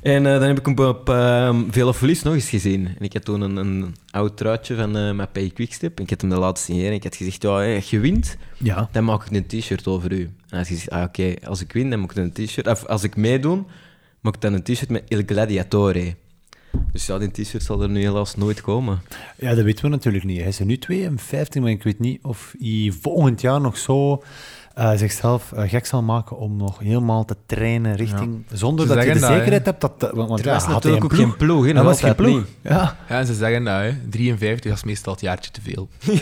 [0.01, 2.85] En eh, dan heb ik hem op uh, Veel of Verlies nog eens gezien.
[2.85, 5.97] En ik had toen een, een oud truitje van uh, Mappé Quickstep.
[5.97, 6.89] En ik had hem laten signeren.
[6.89, 8.89] En ik had gezegd, ja, hey, als je wint, ja.
[8.91, 10.21] dan maak ik een t-shirt over u.
[10.21, 12.67] En hij gezegd, ah, oké, als ik win, dan moet ik een t-shirt...
[12.67, 13.63] Of als ik meedoe,
[14.21, 16.15] maak ik dan een t-shirt met Il Gladiatore.
[16.91, 19.01] Dus ja, die t-shirt zal er nu helaas nooit komen.
[19.37, 20.39] Ja, dat weten we natuurlijk niet.
[20.39, 24.23] Hij is er nu 52, maar ik weet niet of hij volgend jaar nog zo
[24.77, 28.45] eh, zichzelf eh, gek zal maken om nog helemaal te trainen richting...
[28.51, 30.11] Zonder Ze dat je de dat, zekerheid hebt dat...
[30.13, 31.21] Want, want Er ja, had natuurlijk ook ploeg?
[31.21, 32.43] geen ploeg, hè, Dat was geen ploeg.
[32.61, 32.97] Ja.
[33.09, 33.95] Ja, en ze zeggen dat, hè.
[34.09, 35.89] 53 is meestal het jaartje te veel.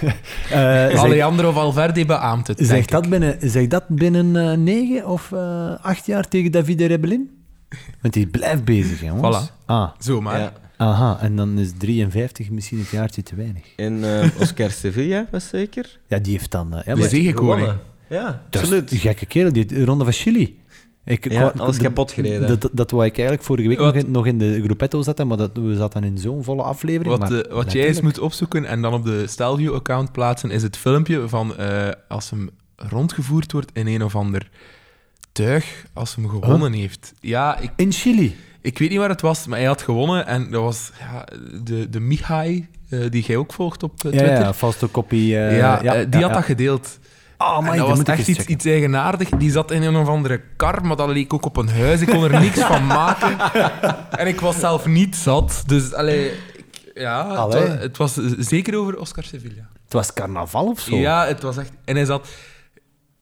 [0.50, 5.32] Eh, zeg, Alejandro Valverde beaamt het, zeg, dat binnen, zeg dat binnen eh, negen of
[5.32, 7.30] eh, acht jaar tegen Davide Rebellin?
[8.02, 9.50] Want die blijft bezig, hè, jongens.
[9.50, 9.64] Voilà.
[9.66, 9.90] Ah.
[9.98, 10.52] Zo maar.
[10.76, 13.62] Aha, en dan is 53 misschien het jaartje te weinig.
[13.76, 15.98] En eh, Oscar Sevilla was zeker?
[16.08, 16.74] Ja, die heeft dan...
[16.76, 17.72] eh, ja, De zegenkoning.
[18.08, 18.90] Ja, absoluut.
[18.90, 20.58] een gekke kerel, die ronde van Chili.
[21.04, 22.48] Ik, Ja, alles kapot gereden.
[22.48, 25.02] Dat, dat, dat wou ik eigenlijk vorige week Wat- nog in, nog in de gruppetto
[25.02, 27.18] zetten, maar dat, we zaten in zo'n volle aflevering.
[27.18, 30.62] Wat, maar eh, wat jij eens moet opzoeken en dan op de Stelvio-account plaatsen, is
[30.62, 34.48] het filmpje van eh, als hem rondgevoerd wordt in een of ander
[35.32, 37.12] tuig, als hem gewonnen heeft.
[37.20, 38.36] Ja, ik, In Chili.
[38.66, 40.26] Ik weet niet waar het was, maar hij had gewonnen.
[40.26, 41.24] En dat was ja,
[41.62, 44.38] de, de Mihai, eh, die jij ook volgt op eh, Ja, Twitter.
[44.44, 45.38] ja, fotocopie.
[45.38, 46.98] eh, ja, ja, die had dat gedeeld.
[47.38, 49.28] Oh, my, dat dat was echt iets, iets eigenaardig.
[49.28, 52.00] Die zat in een of andere kar, maar dat leek ook op een huis.
[52.00, 53.36] Ik kon er niks van maken.
[54.20, 55.62] En ik was zelf niet zat.
[55.66, 57.68] Dus allee, ik- ja, het Allee.
[57.68, 59.68] was, het was zeker over Oscar Sevilla.
[59.84, 60.96] Het was carnaval of zo?
[60.96, 61.70] Ja, het was echt...
[61.84, 62.28] En hij zat...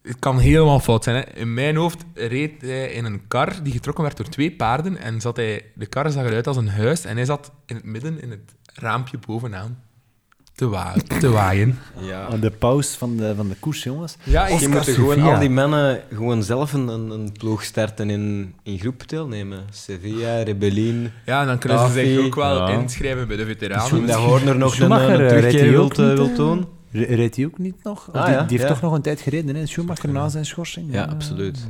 [0.05, 1.15] Het kan helemaal fout zijn.
[1.15, 1.39] Hè.
[1.39, 4.97] In mijn hoofd reed hij in een kar die getrokken werd door twee paarden.
[4.97, 7.05] En zat hij, de kar zag eruit als een huis.
[7.05, 9.83] En hij zat in het midden, in het raampje bovenaan,
[10.55, 11.77] te, wa te waaien.
[11.99, 12.27] Ja.
[12.27, 14.17] Oh, De pauze van de, van de koers, jongens.
[14.23, 18.79] Ja, Je moet gewoon al die mannen gewoon zelf een, een, ploeg starten in, in
[18.79, 19.65] groep deelnemen.
[19.71, 21.11] Sevilla, Rebellin.
[21.25, 22.79] ja, dan kunnen ze zich ook wel ja.
[22.79, 23.83] inschrijven bij de veteranen.
[23.83, 26.65] Misschien dat Horner nog een, een eh, terugkeer wilt, wilt doen.
[26.95, 28.09] Re- Rijdt hij ook niet nog?
[28.11, 28.73] Ah, die, ja, die heeft ja.
[28.73, 29.65] toch nog een tijd gereden, hè?
[29.65, 30.93] Schumacher na zijn schorsing.
[30.93, 31.67] Ja, absoluut.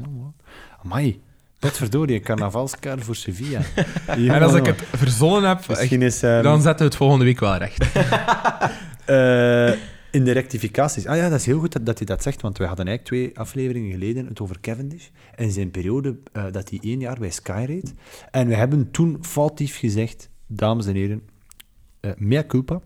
[0.84, 1.22] Amai.
[1.60, 3.62] Potverdorie, een carnavalskaart voor Sevilla.
[4.08, 6.24] En als ik het verzonnen heb, Misschien echt, is...
[6.24, 7.86] ehm, dan zetten we het volgende week wel recht.
[9.06, 9.72] eh,
[10.12, 11.06] in de rectificaties.
[11.06, 13.16] Ah ja, dat is heel goed dat, dat hij dat zegt, want wij hadden eigenlijk
[13.16, 17.30] twee afleveringen geleden het over Cavendish en zijn periode eh, dat hij één jaar bij
[17.32, 17.94] Sky reed.
[18.32, 21.22] En we hebben toen foutief gezegd, dames en heren,
[22.00, 22.82] eh mea culpa,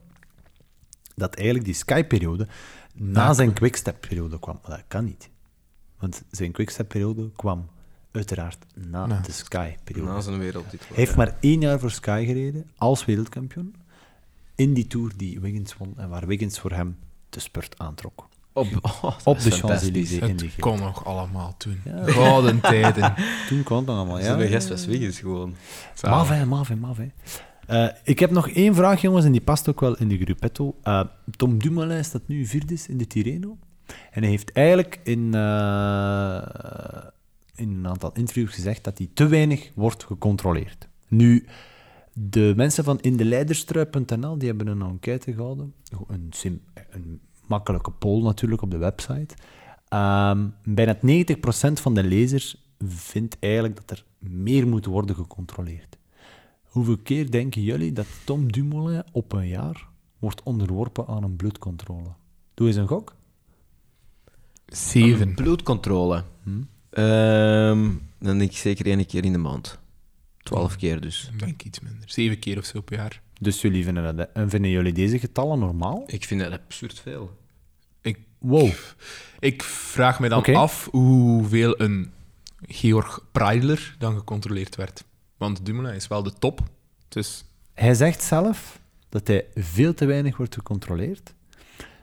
[1.20, 2.48] dat eigenlijk die Sky-periode
[2.94, 4.60] na zijn Quickstep-periode kwam.
[4.62, 5.30] Maar dat kan niet.
[6.00, 7.70] Want zijn Quickstep-periode kwam
[8.12, 10.12] uiteraard na de Sky-periode.
[10.12, 10.88] Na zijn wereldtitel.
[10.88, 13.76] Hij heeft maar één jaar voor Sky gereden, als wereldkampioen,
[14.56, 16.98] in die Tour die Wiggins won en waar Wiggins voor hem
[17.30, 18.28] de spurt aantrok.
[18.54, 19.52] Op, oh, Op de.
[19.52, 21.82] Champs-Élysées in die Het kon nog allemaal toen.
[21.86, 22.04] Ja.
[22.06, 23.14] Gouden tijden.
[23.48, 24.48] Toen kwam het nog allemaal, ja.
[24.48, 25.56] Gest was Wiggins gewoon.
[26.02, 26.98] Maf, hè, maf, hè, maf,
[27.70, 30.76] Eh, ik heb nog één vraag, jongens, en die past ook wel in de gruppetto.
[30.84, 31.02] Eh,
[31.36, 33.58] Tom Dumoulin staat nu vierde in de Tirreno.
[34.12, 36.42] En hij heeft eigenlijk in, eh,
[37.56, 40.88] in een aantal interviews gezegd dat hij te weinig wordt gecontroleerd.
[41.08, 41.46] Nu,
[42.14, 45.74] de mensen van indeleiderstrui.nl die hebben een enquête gehouden.
[46.08, 49.36] Een, sim- een makkelijke poll natuurlijk op de website.
[49.88, 55.99] Ehm, bijna 90% van de lezers vindt eigenlijk dat er meer moet worden gecontroleerd.
[56.80, 59.88] Hoeveel keer denken jullie dat Tom Dumoulin op een jaar
[60.20, 62.10] wordt onderworpen aan een bloedcontrole?
[62.54, 63.16] Doe eens een gok.
[64.66, 65.36] Zeven.
[65.36, 66.24] Bloedcontrole.
[66.44, 66.50] Hm?
[66.90, 69.80] Ehm, dan denk ik zeker één keer in de maand.
[70.38, 71.30] Twaalf keer dus.
[71.34, 72.10] Ik denk iets minder.
[72.10, 73.22] Zeven keer of zo per jaar.
[73.40, 76.04] Dus jullie vinden, dat, en vinden jullie deze getallen normaal?
[76.08, 77.38] Ik vind dat absurd veel.
[78.02, 78.70] Ik, Wow.
[79.40, 82.12] ik vraag me dan af hoeveel een
[82.68, 85.08] Georg Preidler dan gecontroleerd werd.
[85.40, 86.62] Want Dumoulin is wel de top.
[87.08, 88.80] Dus Hij zegt zelf
[89.10, 91.34] dat hij veel te weinig wordt gecontroleerd.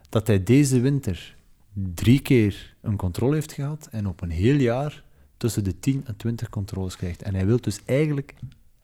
[0.09, 1.37] Dat hij deze winter
[1.73, 5.05] drie keer een controle heeft gehad en op een heel jaar
[5.37, 7.23] tussen de 10 en 20 controles krijgt.
[7.23, 8.35] En hij wil dus eigenlijk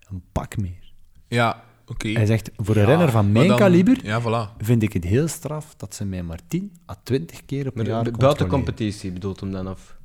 [0.09, 0.93] een pak meer.
[1.29, 2.09] ja, oké.
[2.09, 4.57] Hij zegt, voor een Ja, renner van mijn dan- kaliber Ja, voilà.
[4.59, 7.87] vind ik het heel straf dat ze mij maar 10 à 20 keer op een
[7.87, 9.97] Maar jaar buiten competitie bedoelt hem dan af?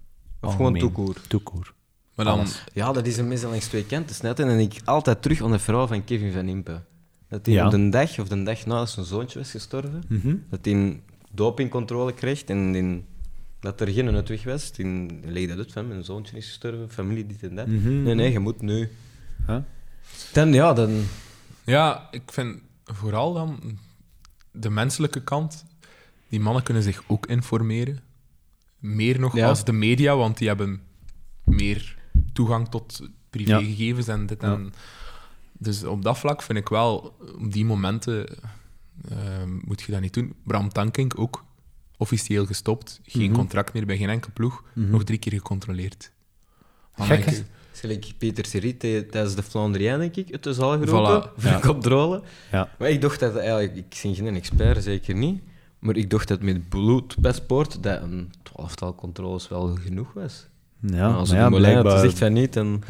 [0.41, 0.81] Of gewoon Algemeen.
[0.81, 1.21] toekoer?
[1.27, 1.73] Toekoer.
[2.18, 2.63] Maar dan, Alles.
[2.74, 4.47] Ja, dat is een mes langs twee kanten snetten.
[4.49, 6.82] En ik altijd terug aan de vrouw van Kevin van Impe.
[7.30, 7.65] Dat hij Ja.
[7.65, 10.36] op de dag of de dag nadat zijn zoontje was gestorven, Mhm.
[10.49, 11.01] dat hij
[11.32, 13.05] dopingcontrole kreeg en in,
[13.59, 14.70] dat er geen uitweg was.
[14.70, 17.68] Toen legde dat uit van mijn zoontje is gestorven, familie dit en dat.
[17.68, 18.03] Mhm.
[18.03, 18.89] Nee, nee, je moet nu.
[19.47, 19.57] Huh?
[20.34, 21.03] Dan ja, dan.
[21.65, 23.78] ja, ik vind vooral dan
[24.51, 25.65] de menselijke kant.
[26.30, 27.99] Die mannen kunnen zich ook informeren.
[28.80, 29.47] Meer nog Ja.
[29.47, 30.82] als de media, want die hebben
[31.43, 31.96] meer
[32.38, 34.53] toegang tot privégegevens en dit Ja.
[34.53, 34.73] en...
[35.59, 38.27] Dus op dat vlak vind ik wel, op die momenten
[39.09, 39.17] eh,
[39.65, 40.33] moet je dat niet doen.
[40.43, 41.43] Bram Tankink ook
[41.97, 42.99] officieel gestopt.
[43.03, 43.39] Geen Mhm.
[43.39, 44.63] contract meer bij geen enkel ploeg.
[44.73, 44.89] Mhm.
[44.89, 46.11] Nog drie keer gecontroleerd.
[46.93, 47.99] Gek, hè?
[48.17, 51.29] Peter Serie tijdens de Flandrien, denk ik, het is al geroepen.
[51.29, 51.59] Voilà, Voor ja.
[51.59, 52.21] controle.
[52.51, 52.69] Ja.
[52.79, 55.41] Maar ik dacht dat eigenlijk, ik ben geen expert, zeker niet.
[55.79, 60.47] Maar ik dacht dat met bloedpaspoort dat een twaalftal controles wel genoeg was.
[60.80, 61.99] Ja, Maar als het ja, blijkbaar.
[61.99, 62.82] zegt van niet, En-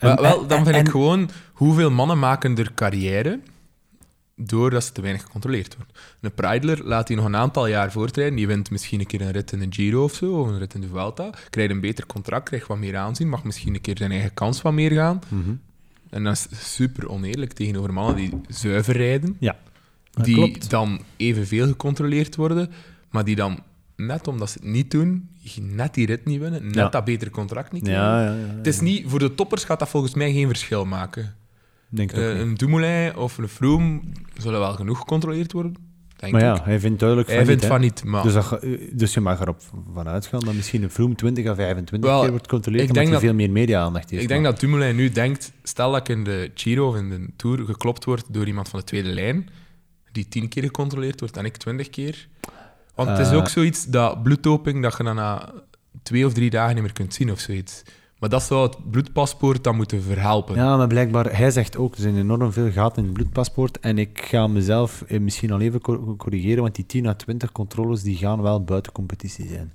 [0.00, 3.40] wel, dan en- vind ik gewoon hoeveel mannen maken er carrière
[4.36, 5.94] doordat ze te weinig gecontroleerd worden.
[6.20, 8.34] Een Preidler laat hij nog een aantal jaar voortrijden.
[8.36, 10.74] Die wint misschien een keer een rit in de Giro of zo, of een rit
[10.74, 11.30] in de Vuelta.
[11.50, 14.62] Krijgt een beter contract, krijgt wat meer aanzien, mag misschien een keer zijn eigen kans
[14.62, 15.20] wat meer gaan.
[15.28, 15.50] Mhm.
[16.10, 19.56] En dat is super oneerlijk tegenover mannen die zuiver rijden, Ja,
[20.10, 20.70] dat die klopt.
[20.70, 22.70] dan evenveel gecontroleerd worden,
[23.10, 23.58] maar die dan,
[23.96, 25.28] net omdat ze het niet doen,
[25.60, 26.88] net die rit niet winnen, net Ja.
[26.88, 28.38] dat betere contract niet krijgen.
[28.38, 28.54] Ja.
[28.56, 31.34] Het is niet, voor de toppers gaat dat volgens mij geen verschil maken.
[31.88, 32.40] Denk Eh, niet.
[32.40, 34.00] een Dumoulin of een Froome
[34.36, 35.74] zullen wel genoeg gecontroleerd worden.
[36.16, 36.62] Denk Maar ja, ik.
[36.64, 38.22] hij vindt duidelijk Hij van vindt niet, van niet, maar...
[38.22, 39.60] Dus, dat ge- dus je mag erop
[39.94, 43.18] vanuit gaan dat misschien een Vroom 20 à 25 Wel, keer wordt gecontroleerd, omdat hij
[43.18, 44.22] veel meer media-aandacht heeft.
[44.22, 47.08] Ik denk maar- dat Dumoulin nu denkt, stel dat ik in de Giro of in
[47.10, 49.48] de Tour geklopt word door iemand van de tweede lijn,
[50.12, 52.28] die tien keer gecontroleerd wordt en ik twintig keer.
[52.94, 53.36] Want het is Eh.
[53.36, 55.52] ook zoiets, dat bloeddoping, dat je dan na
[56.02, 57.82] twee of drie dagen niet meer kunt zien of zoiets.
[58.18, 60.56] Maar dat zou het bloedpaspoort dan moeten verhelpen.
[60.56, 63.80] Ja, maar blijkbaar, hij zegt ook, er zijn enorm veel gaten in het bloedpaspoort.
[63.80, 67.52] En ik ga mezelf eh, misschien al even cor- corrigeren, want die 10 à 20
[67.52, 69.72] controles die gaan wel buiten competitie zijn.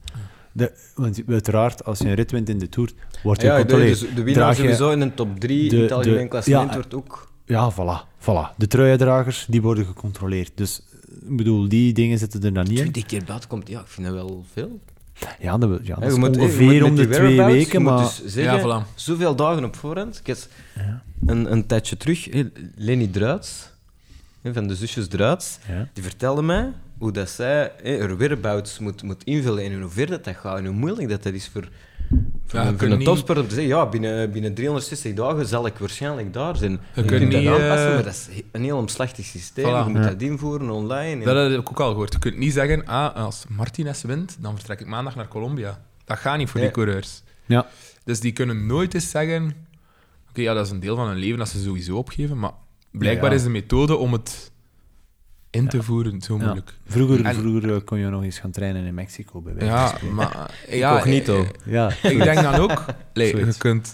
[0.52, 2.92] De, want uiteraard, als je een rit wint in de Tour,
[3.24, 6.28] wordt je Ja, dus de winnaar sowieso in de top 3 de- in het algemeen
[6.30, 7.32] klassement ja, wordt ook...
[7.46, 8.56] Ja, voilà, voilà.
[8.58, 10.52] De truiendragers, die worden gecontroleerd.
[10.56, 10.82] Dus,
[11.30, 12.92] ik bedoel, die dingen zitten er dan niet in.
[12.92, 14.80] 20 keer buiten komt, ja, ik vind dat wel veel.
[15.40, 17.98] Ja, dat, ja, dat Ja, is je moet- ongeveer om de die twee weken, maar...
[17.98, 18.94] dus zeggen, Ja, voilà.
[18.96, 20.20] zoveel dagen op voorhand.
[20.20, 20.38] Ik heb
[21.26, 22.28] een, een tijdje terug,
[22.76, 23.70] Leni Druits,
[24.54, 25.90] van de zusjes Druits, Ja.
[25.94, 30.24] die vertelde mij hoe dat zij haar whereabouts moet, moet invullen en hoe ver dat,
[30.24, 31.70] dat gaat en hoe moeilijk dat, dat is voor,
[32.52, 35.14] Ja, je een, voor kunt een niet- topsport om te zeggen, ja, binnen, binnen 360
[35.14, 36.72] dagen zal ik waarschijnlijk daar zijn.
[36.72, 39.66] Je, kunt kunt dat niet, aanpassen, eh, maar dat is een heel omslachtig systeem.
[39.66, 39.86] Voilà.
[39.88, 40.10] Je moet Ja.
[40.10, 41.20] dat invoeren online.
[41.26, 42.14] en- Dat heb ik ook al gehoord.
[42.14, 45.82] Je kunt niet zeggen, ah, als Martinez wint, dan vertrek ik maandag naar Colombia.
[46.06, 46.76] Dat gaat niet voor die Ja.
[46.76, 47.24] coureurs.
[47.46, 47.68] Ja.
[48.04, 49.68] Dus die kunnen nooit eens zeggen...
[50.30, 52.52] Oké, ja, dat is een deel van hun leven dat ze sowieso opgeven, maar
[52.92, 53.36] blijkbaar Ja.
[53.36, 54.52] is de methode om het
[55.50, 56.44] in te voeren zo Ja.
[56.44, 56.74] moeilijk.
[56.86, 60.08] Vroeger, En- vroeger eh, kon je nog eens gaan trainen in Mexico, bij wijze van
[60.08, 60.52] Ja, maar...
[60.70, 61.42] Ja, Incognito.
[61.44, 62.86] eh, Ja, Ik denk dan ook...
[63.14, 63.88] Je kunt...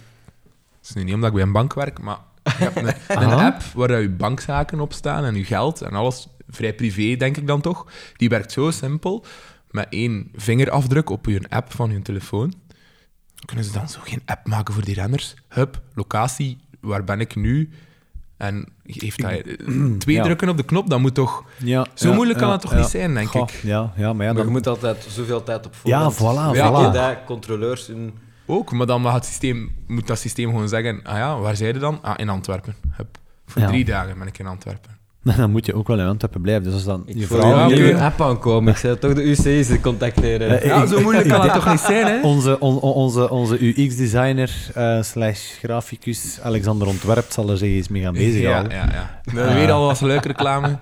[0.79, 2.87] Het is nu niet omdat ik bij een bank werk, maar je hebt een,
[3.23, 3.45] een Aha.
[3.45, 7.47] app waar je bankzaken op staan en je geld en alles, vrij privé denk ik
[7.47, 9.25] dan toch, die werkt zo simpel,
[9.71, 12.53] met één vingerafdruk op je app van je telefoon.
[13.45, 15.33] Kunnen ze dan zo geen app maken voor die renners?
[15.47, 17.69] Hup, locatie, waar ben ik nu?
[18.47, 19.55] En heeft hij eh,
[19.97, 20.23] twee Ja.
[20.23, 21.43] drukken op de knop, dat moet toch...
[21.57, 22.77] ja, Zo ja, moeilijk kan ja, het toch ja.
[22.77, 23.59] niet zijn, denk Goh, ik?
[23.63, 26.53] Ja, ja, maar ja, Maar je dan, moet altijd zoveel tijd op Ja, voorhand.
[26.55, 26.85] voilà, Weet voilà.
[26.85, 28.13] je dat controleurs hun...
[28.45, 31.73] Ook, maar dan mag het systeem, moet dat systeem gewoon zeggen: ah ja, waar zijn
[31.73, 31.99] je dan?
[32.01, 32.75] Ah, in Antwerpen.
[32.91, 33.17] Hup.
[33.45, 33.67] Voor Ja.
[33.67, 34.97] drie dagen ben ik in Antwerpen.
[35.37, 36.63] dan moet je ook wel in Antwerpen blijven.
[36.63, 37.49] Dus als dan Ik je vrouw...
[37.55, 38.71] ja, een nieuwe app aankomen.
[38.73, 40.61] Ik zei toch de UC's contacteren.
[40.61, 42.21] Eh, Ja, zo moeilijk kan denk- toch niet zijn, hè?
[42.21, 47.87] Onze, on- on- onze, onze UX-designer eh, slash graficus Alexander Ontwerp zal er zich eens
[47.87, 48.71] mee gaan Ja, bezighouden.
[48.71, 49.21] ja, ja.
[49.33, 50.77] Nou, weer al wat leuke reclame.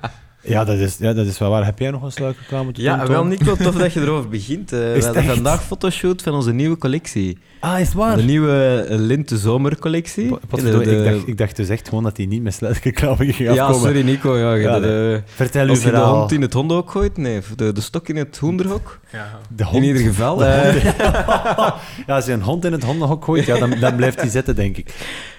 [0.46, 1.66] Ja, dat is, ja, dat is wel waar.
[1.66, 4.72] Heb jij nog een sluikreclame te doen, Ja, wel Nico, tof dat je erover begint.
[4.74, 5.34] Eh, we hadden echt?
[5.34, 7.38] vandaag fotoshoot van onze nieuwe collectie.
[7.60, 8.16] Ah, is het waar?
[8.18, 10.38] De nieuwe eh, Linte Zomercollectie.
[10.50, 13.54] De- de- ik, dacht, ik dacht dus echt gewoon dat hij niet met sluikreclame ging
[13.56, 13.88] Ja, afkomen.
[13.89, 14.38] sorry Nico.
[14.38, 16.18] Ja, je Ja, Vertel uw als je de verhaal.
[16.18, 19.00] hond in het hondenhok gooit, nee, de, de stok in het hoenderhok.
[19.12, 19.39] Ja.
[19.56, 19.86] De In hond.
[19.86, 20.36] ieder geval.
[20.38, 20.84] De eh,
[22.08, 24.56] Ja, als je een hond in het hondenhok gooit, ja, dan, dan blijft hij zitten,
[24.56, 24.94] denk ik.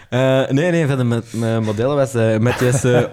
[0.08, 3.00] eh, nee, nee, van de met, mijn modellen was eh Matthias, eh,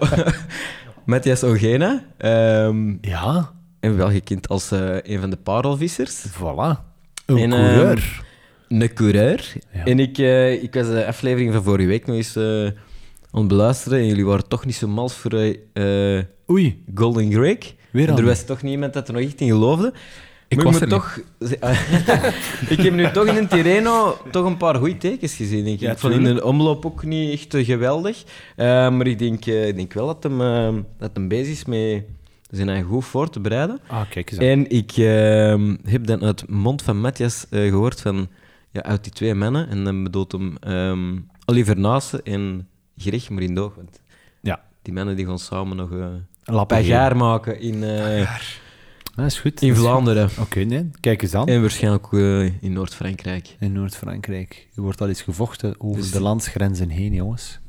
[1.04, 2.04] Matthias Ogena.
[2.18, 6.26] ehm, Ja, en wel gekend als eh, een van de parelvissers.
[6.28, 6.90] voilà.
[7.26, 8.22] Een En, coureur.
[8.68, 9.52] Een coureur.
[9.72, 9.84] Ja.
[9.84, 12.64] En ik, eh, ik was de aflevering van vorige week nog eens eh
[13.34, 13.98] aan het beluisteren.
[13.98, 15.32] En jullie waren toch niet zo mals voor
[16.50, 17.74] Oei, Golden Greg.
[17.90, 18.16] weer al.
[18.18, 19.92] er was toch niemand dat er nog echt in geloofde.
[20.52, 21.18] Ik Maar was er toch...
[22.74, 25.80] ik heb nu toch in een Tirreno toch een paar goede tekens gezien, denk ik.
[25.80, 28.22] Ja, ik vond in de omloop ook niet echt eh, geweldig.
[28.56, 30.38] Eh, maar ik denk, eh, ik denk wel dat hem,
[30.98, 32.02] dat hem bezig is met
[32.50, 33.80] zijn eigen goed voor te bereiden.
[33.86, 34.46] Ah, kijk eens aan.
[34.46, 38.28] En ik ehm, heb dan uit mond van Matthias eh, gehoord van...
[38.70, 39.68] Ja, uit die twee mannen.
[39.68, 43.72] En dan bedoelt hem ehm, Oliver Naassen en Greg Morindo.
[43.76, 44.00] Want
[44.40, 44.62] Ja.
[44.82, 45.90] die mannen die gaan samen nog
[46.44, 47.82] Lappen pagaar maken in.
[49.14, 49.62] Dat is goed.
[49.62, 50.28] in Vlaanderen.
[50.40, 50.90] Oké, nee.
[51.00, 51.46] Kijk eens aan.
[51.46, 53.56] En waarschijnlijk ook eh, in Noord-Frankrijk.
[53.60, 54.68] In Noord-Frankrijk.
[54.76, 57.60] Er wordt al eens gevochten over Dus- de landsgrenzen heen, jongens.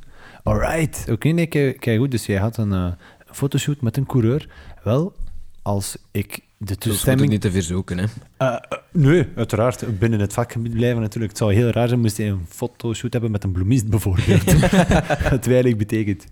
[0.43, 1.05] Alright.
[1.11, 2.11] Oké, nee, kijk, kijk goed.
[2.11, 2.91] Dus jij had een eh,
[3.31, 4.49] fotoshoot met een coureur.
[4.83, 5.13] Wel,
[5.61, 7.29] als ik de Dus toestemming...
[7.29, 8.05] niet te verzoeken, hè.
[8.37, 8.55] Eh,
[8.91, 9.99] nee, uiteraard.
[9.99, 11.31] Binnen het vakgebied blijven natuurlijk.
[11.31, 14.43] Het zou heel raar zijn moest hij een fotoshoot hebben met een bloemist bijvoorbeeld.
[15.29, 16.25] Wat weinig betekent.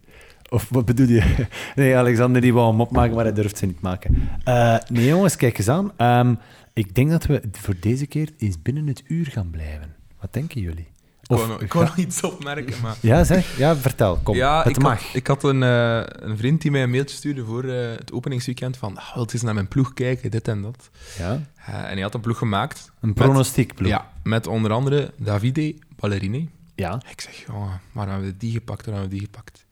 [0.52, 1.48] Of wat bedoel je?
[1.76, 4.30] Nee, Alexander die wou hem opmaken, maar hij durft ze niet maken.
[4.44, 5.92] Eh, nee, jongens, kijk eens aan.
[5.98, 6.36] Ehm,
[6.74, 9.96] ik denk dat we voor deze keer eens binnen het uur gaan blijven.
[10.20, 10.88] Wat denken jullie?
[11.22, 12.96] Ik nog, ik wou nog iets opmerken, maar...
[13.00, 13.58] Ja, zeg.
[13.58, 14.20] Ja, vertel.
[14.24, 14.36] Kom.
[14.36, 15.04] ja, het ik mag.
[15.04, 18.12] Had, ik had een, eh, een vriend die mij een mailtje stuurde voor eh, het
[18.12, 20.90] openingsweekend van ah, wil eens naar mijn ploeg kijken, dit en dat.
[21.18, 21.32] Ja,
[21.66, 22.92] en hij had een ploeg gemaakt.
[23.02, 23.90] een pronostiekploeg.
[23.90, 26.50] Ja, met onder andere Davide Ballerini.
[26.76, 27.02] Ja.
[27.10, 29.66] Ik zeg, oh, maar hebben we die gepakt, dan hebben we die gepakt.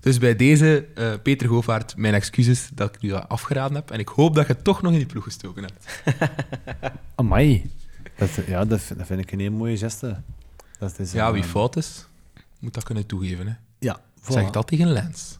[0.00, 3.90] Dus bij deze, eh, Peter Govaert, mijn excuses dat ik u dat afgeraden heb.
[3.90, 6.02] En ik hoop dat je het toch nog in die ploeg gestoken hebt.
[7.14, 7.70] Amai.
[8.16, 10.20] Dat, ja, dat, vind- dat vind ik een heel mooie geste.
[10.78, 12.06] Dat is, Ja, wie eh, fout is,
[12.58, 13.46] moet dat kunnen toegeven.
[13.46, 13.52] Hè.
[13.78, 14.32] Ja, voilà.
[14.32, 15.38] Zeg dat tegen Lens.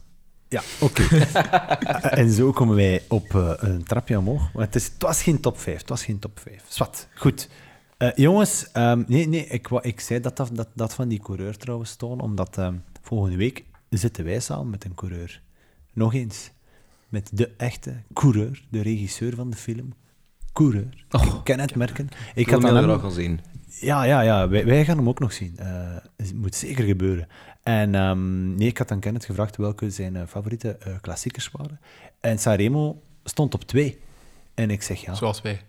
[0.49, 1.03] Ja, oké.
[2.21, 4.53] en zo komen wij op eh, een trapje omhoog.
[4.53, 5.77] Maar het, is, het was geen top 5.
[5.79, 6.63] Het was geen top 5.
[6.67, 7.49] Zwat, goed.
[8.15, 11.95] Jongens, ehm, nee, nee, ik, ik zei dat, dat, dat, dat van die coureur trouwens,
[11.95, 13.63] Toon, omdat ehm, volgende week
[13.97, 15.41] zitten wij samen met een coureur.
[15.93, 16.51] Nog eens.
[17.09, 19.93] Met de echte coureur, de regisseur van de film.
[20.53, 21.05] Coureur.
[21.09, 22.09] ik ken het merken.
[22.35, 23.39] Ik had hem al zien.
[23.79, 24.47] ja, ja, ja.
[24.47, 25.57] Wij, wij gaan hem ook nog zien.
[25.57, 27.27] Eh, het moet zeker gebeuren.
[27.63, 31.79] En ehm, nee, ik had aan Kenneth gevraagd welke zijn eh, favoriete eh, klassiekers waren.
[32.19, 33.99] En Sanremo stond op twee.
[34.53, 35.13] En ik zeg ja.
[35.13, 35.61] Zoals wij.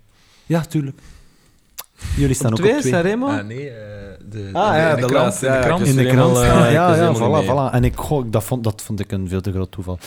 [0.46, 1.00] Ja, tuurlijk.
[2.16, 2.92] Jullie staan Op ook twee, op twee.
[2.92, 3.26] Sanremo?
[3.28, 3.74] Ah, nee, eh,
[4.28, 5.24] de, Ah, ja, in de de krant.
[5.24, 5.86] laatste, in de ja, krant.
[5.86, 7.74] In de krant helemaal, eh, ja, ja, voilà, voilà.
[7.74, 9.98] En ik, goh, dat, vond, dat vond ik een veel te groot toeval.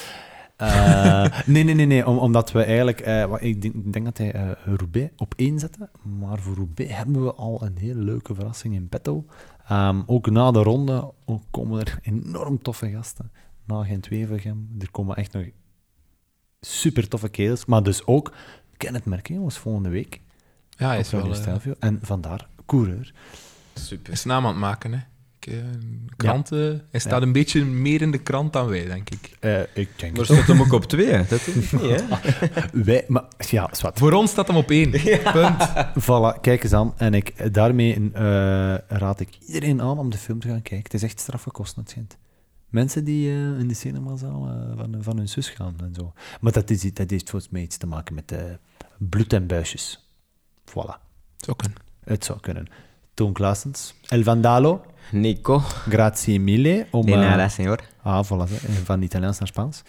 [0.58, 2.08] Eh, nee, nee, nee, nee.
[2.08, 3.00] Om, omdat we eigenlijk...
[3.00, 5.90] eh, wat, ik, denk, ik denk dat hij eh, Roubaix op één zette.
[6.20, 9.26] Maar voor Roubaix hebben we al een hele leuke verrassing in petto.
[9.68, 13.32] Ehm, ook na de ronde ook komen er enorm toffe gasten.
[13.66, 14.70] Na Gent-Wevelgem.
[14.80, 15.44] Er komen echt nog
[16.60, 17.66] super toffe kerels.
[17.66, 18.32] Maar dus ook...
[18.78, 20.22] Ken het merken, jongens, volgende week.
[20.78, 21.26] Ja, hij is wel...
[21.26, 21.74] Eh, Stelvio.
[21.80, 23.14] En vandaar coureur.
[23.74, 24.14] Super.
[24.14, 25.00] is naam aan het maken, hè.
[25.40, 25.60] Ik, eh,
[26.16, 29.38] kranten, Hij staat een beetje meer in de krant dan wij, denk ik.
[29.40, 31.26] Eh, ik denk Maar staat hem ook op twee?
[31.26, 31.98] Dat is niet, hè?
[32.84, 34.00] Wij, maar ja, zwart.
[34.00, 34.92] Voor ons staat hem op één.
[35.34, 35.70] Punt.
[36.00, 36.94] Voilà, kijk eens aan.
[36.98, 40.84] En ik, daarmee eh, raad ik iedereen aan om de film te gaan kijken.
[40.84, 42.18] Het is echt straffe kosten, het schijnt.
[42.70, 46.14] Mensen die eh, in de cinemazaal eh, van, van hun zus gaan en zo.
[46.42, 48.44] Maar dat, is, dat heeft volgens mij iets te maken met eh,
[48.98, 50.07] bloed en buisjes.
[50.70, 50.98] Voilà,
[51.38, 51.78] Zo kunnen.
[52.04, 52.68] het zou kunnen.
[53.14, 55.60] Toon Klaasens, El Vandalo, Nico.
[55.90, 56.88] grazie mille.
[56.92, 57.80] Om, De nada, señor.
[58.04, 58.48] Ah, voilà,
[58.84, 59.82] van Italiaans naar Spaans.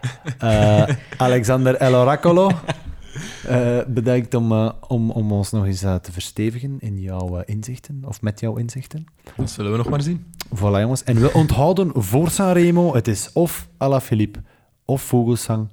[0.38, 0.82] Eh,
[1.16, 2.50] Alexander El Oracolo,
[3.46, 8.22] eh, bedankt om, eh, om, om ons nog eens te verstevigen in jouw inzichten, of
[8.22, 9.06] met jouw inzichten.
[9.36, 10.26] Dat zullen we nog maar zien.
[10.56, 11.02] Voilà, jongens.
[11.04, 14.42] En we onthouden voor Sanremo, het is of Alaphilippe,
[14.84, 15.68] of Vogelsang,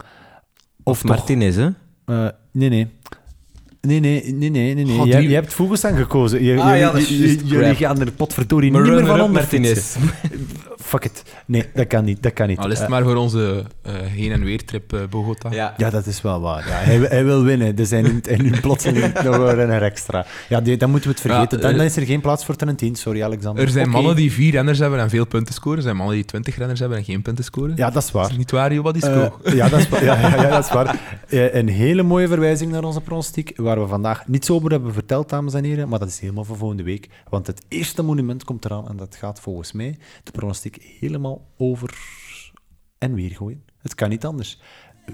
[0.83, 1.09] of, toch...
[1.09, 1.69] Martinez, hè?
[2.05, 2.97] eh, nee, nee.
[3.82, 4.86] Nee, nee, nee, nee, nee.
[4.86, 4.99] nee.
[4.99, 6.43] Oh, Je, die- je hebt Vogelsang gekozen.
[6.43, 7.39] Je, Ah, ja, dat is j- juist.
[7.45, 9.95] jullie gaan er potverdorie Maar niet meer van onder Martinez.
[10.82, 11.23] Fuck it.
[11.45, 12.23] Nee, dat kan niet.
[12.23, 12.57] Dat kan niet.
[12.57, 15.51] Al is het Eh, maar voor onze eh, heen- en weertrip eh Bogota.
[15.51, 15.73] Ja.
[15.77, 16.67] Ja, dat is wel waar.
[16.67, 17.75] Ja, hij, hij wil winnen.
[17.75, 20.25] Dus hij neemt, hij neemt plotseling nog een renner extra.
[20.49, 21.57] Ja, die, dan moeten we het vergeten.
[21.57, 22.95] Ja, dan, dan is er geen plaats voor Trentijn.
[22.95, 23.63] Sorry, Alexander.
[23.63, 25.77] Er zijn mannen die vier renners hebben en veel punten scoren.
[25.77, 27.75] Er zijn mannen die twintig renners hebben en geen punten scoren.
[27.75, 28.27] Ja, dat is Is waar.
[28.27, 29.39] het niet waar, Joba Disco?
[29.43, 30.99] ja, dat is, ja, ja, ja, dat is waar.
[31.30, 35.53] Een hele mooie verwijzing naar onze pronostiek, waar we vandaag niets over hebben verteld, dames
[35.53, 37.07] en heren, maar dat is helemaal voor volgende week.
[37.30, 40.68] Want het eerste monument komt eraan en dat gaat volgens mij de pronostiek
[40.99, 41.97] helemaal over
[42.97, 43.63] en weer gooien.
[43.82, 44.59] Het kan niet anders.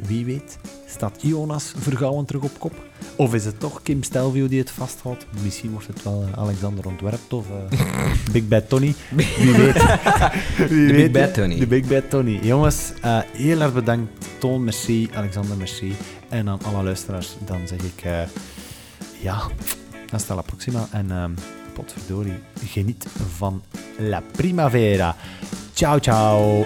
[0.08, 2.74] Wie weet staat Jonas Vergouwen terug op kop?
[3.16, 5.26] Of is het toch Kim Stelvio die het vasthoudt?
[5.43, 8.93] Misschien wordt het wel eh, Alexander Ontwerpt of eh, Big Bad Tony.
[9.12, 9.74] Wie weet.
[10.58, 11.32] Wie De Big weet, Bad hè?
[11.32, 11.60] Tony.
[11.60, 12.39] De Big Bad Tony.
[12.41, 14.26] Jongens, eh, heel erg bedankt.
[14.39, 15.10] Toon, merci.
[15.14, 15.93] Alexander, merci.
[16.30, 18.01] En aan alle luisteraars, dan zeg ik...
[18.03, 18.22] eh,
[19.22, 19.41] ja,
[20.10, 20.88] hasta la próxima.
[20.91, 21.32] En ehm
[21.76, 23.05] potverdorie, geniet
[23.39, 23.61] van
[23.99, 25.15] la primavera.
[25.76, 26.65] Ciao, ciao.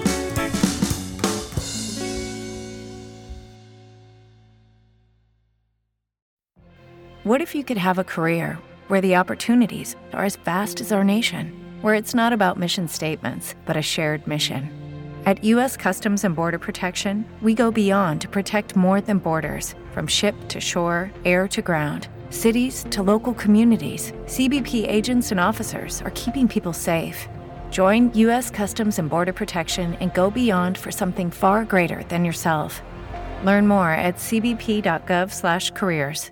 [7.23, 8.57] What if you could have a career
[8.87, 11.51] where the opportunities are as vast as our nation,
[11.81, 14.69] where it's not about mission statements, but a shared mission?
[15.25, 15.77] At U.S.
[15.77, 20.59] Customs and Border Protection, we go beyond to protect more than borders from ship to
[20.59, 24.13] shore, air to ground, cities to local communities.
[24.25, 27.27] CBP agents and officers are keeping people safe.
[27.69, 28.49] Join U.S.
[28.49, 32.81] Customs and Border Protection and go beyond for something far greater than yourself.
[33.43, 36.31] Learn more at cbp.gov/careers.